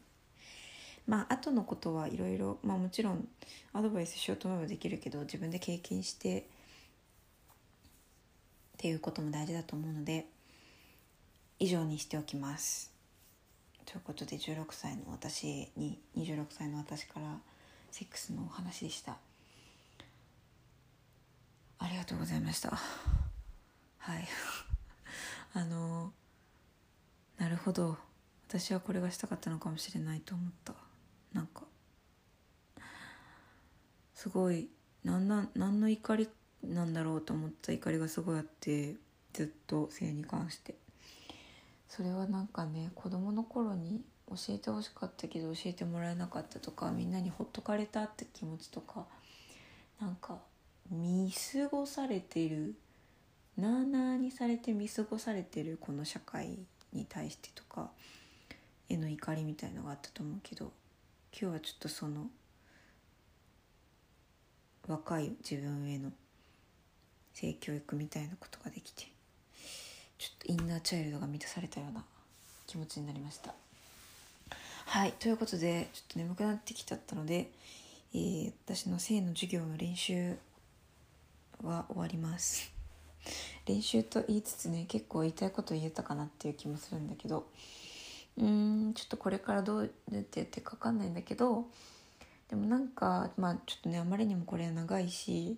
[1.06, 3.28] まあ後のことはいろいろまあもちろん
[3.72, 6.44] アドバイスしようと思えばできるけど自分で経験してっ
[8.78, 10.26] ていうことも大事だと思うので
[11.60, 12.92] 以上にしておきます。
[13.84, 17.38] ということで16歳の私に26歳の私から
[17.92, 19.16] セックスのお話でした。
[21.78, 23.25] ありがとうございました。
[24.06, 24.28] はい。
[25.52, 26.12] あの
[27.38, 27.98] なるほど。
[28.46, 30.74] 私はこれがしたかったのかもしれないと思った。
[31.32, 31.64] なんか
[34.14, 34.70] すごい
[35.02, 36.28] なんな何の怒り
[36.62, 38.94] なんだろうと思った怒りがすごいあって
[39.32, 40.76] ずっと性に関して。
[41.88, 49.04] それはなんかね子供の頃に教えてほしかったけど教えてもらえなかったとかみんなにほっとかれたって気持ちとか
[50.00, 50.38] なんか
[50.90, 52.76] 見過ごされてる
[53.56, 56.58] なあなあにされて見過ごされてるこの社会
[56.92, 57.90] に対してとか
[58.88, 60.72] への怒りみたいのがあったと思うけど
[61.38, 62.26] 今日はちょっとその
[64.86, 66.12] 若い自分への
[67.32, 69.04] 性教育みたいなことができて
[70.18, 72.04] ちょっとインナーチャイルドが満たされたような
[72.66, 73.54] 気持ちになりました。
[74.86, 77.50] はいということでちょっと眠くなってきちゃったので、
[78.14, 80.36] えー、私の性の授業の練習
[81.62, 82.75] は終わります。
[83.66, 87.46] 練習と言いつつね結構言いたいこと言えたかなっていう気もするんだけど
[88.38, 91.66] うーんちょっとこれからどうやってやってか分かんないんだけど
[92.48, 95.56] でもなんかまあちょっとねあまりにもこれは長いし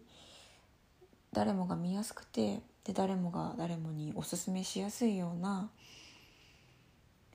[1.33, 5.69] 誰もが見やすくてで誰もが誰もにおすすめしやすいような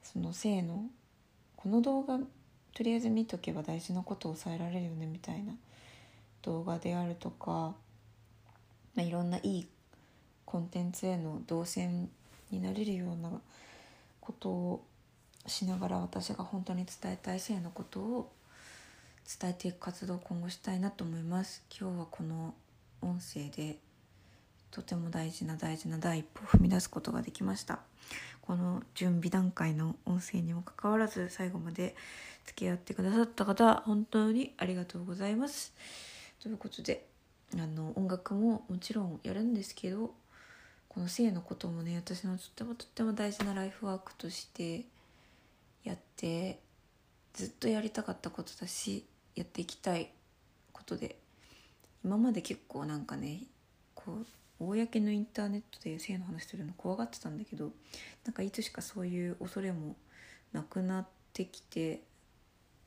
[0.01, 0.85] その性の
[1.55, 2.18] この動画
[2.73, 5.53] とりあえず見とけば大事なことを抑えられるよねみたいな
[6.41, 7.76] 動画であるとか、ま
[8.97, 9.68] あ、いろんないい
[10.45, 12.10] コンテンツへの動線
[12.52, 13.30] になれるような
[14.22, 14.84] ことを
[15.48, 18.32] しながら私が本当に伝えたい性のことを
[19.40, 21.64] 伝えていく活動を今後したいなと思います。
[21.78, 22.53] 今日はこの
[23.02, 23.78] 音声で
[24.72, 27.80] とても大事な大事な第一歩を踏み出すことができました。
[28.41, 31.95] この準備段階の音声にもかかわらず最後まで
[32.45, 35.74] 付き合ってくださった方本当にありがとうございます。
[36.41, 37.06] ということで
[37.53, 40.14] あの音楽ももちろんやるんですけど
[40.94, 44.86] この性のこともね私のとってもとっても大事なライフワークとして
[45.84, 46.60] やって
[47.34, 49.06] ずっとやりたかったことだし
[49.36, 50.11] やっていきたい
[50.72, 51.15] ことで
[52.06, 53.41] 今まで結構なんかね
[53.95, 54.26] こう
[54.60, 57.72] 公のインターネットで性の話するの怖がってたんだけど
[58.26, 59.95] なんかいつしかそういう恐れも
[60.53, 62.02] なくなってきて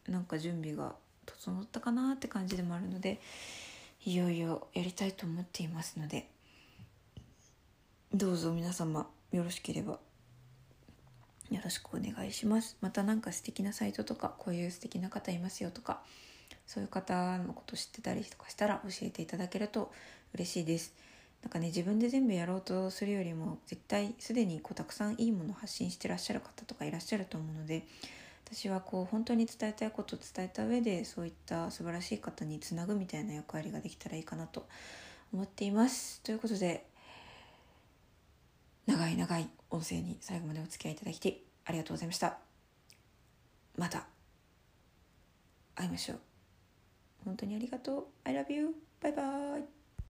[0.08, 0.94] なんか準備が
[1.26, 3.20] 整ったかなって感じでもあるので
[4.04, 6.28] いよいよやりたいと思っていますので
[8.16, 9.98] どうぞ皆様よろしければ。
[11.50, 12.78] よろしくお願いします。
[12.80, 16.00] また何か素敵なサイトとかこういう素敵な方いますよとか
[16.66, 19.92] そういう方のこと知ってたりとかしたら教えていただけると
[20.32, 20.94] 嬉しいです。
[21.42, 27.82] なんかね自分で全部やろうとするよりも絶対すでにこうたくさんいいものを発信してらっしゃる方とかいらっしゃると思うので
[28.50, 34.66] 私はこう本当に伝えたいことを伝えた上でそういった素晴らしい方につなぐみたいな役割ができたらいいかなと
[35.34, 36.22] 思っています。
[36.22, 36.86] ということで
[38.86, 42.38] 長い長い音声に最後までお付き合いいただきありがとうございました。
[43.76, 44.06] また
[45.74, 46.20] 会いましょう。
[47.24, 48.04] 本当にありがとう。
[48.24, 49.22] I love you バイバ
[49.58, 49.75] イ。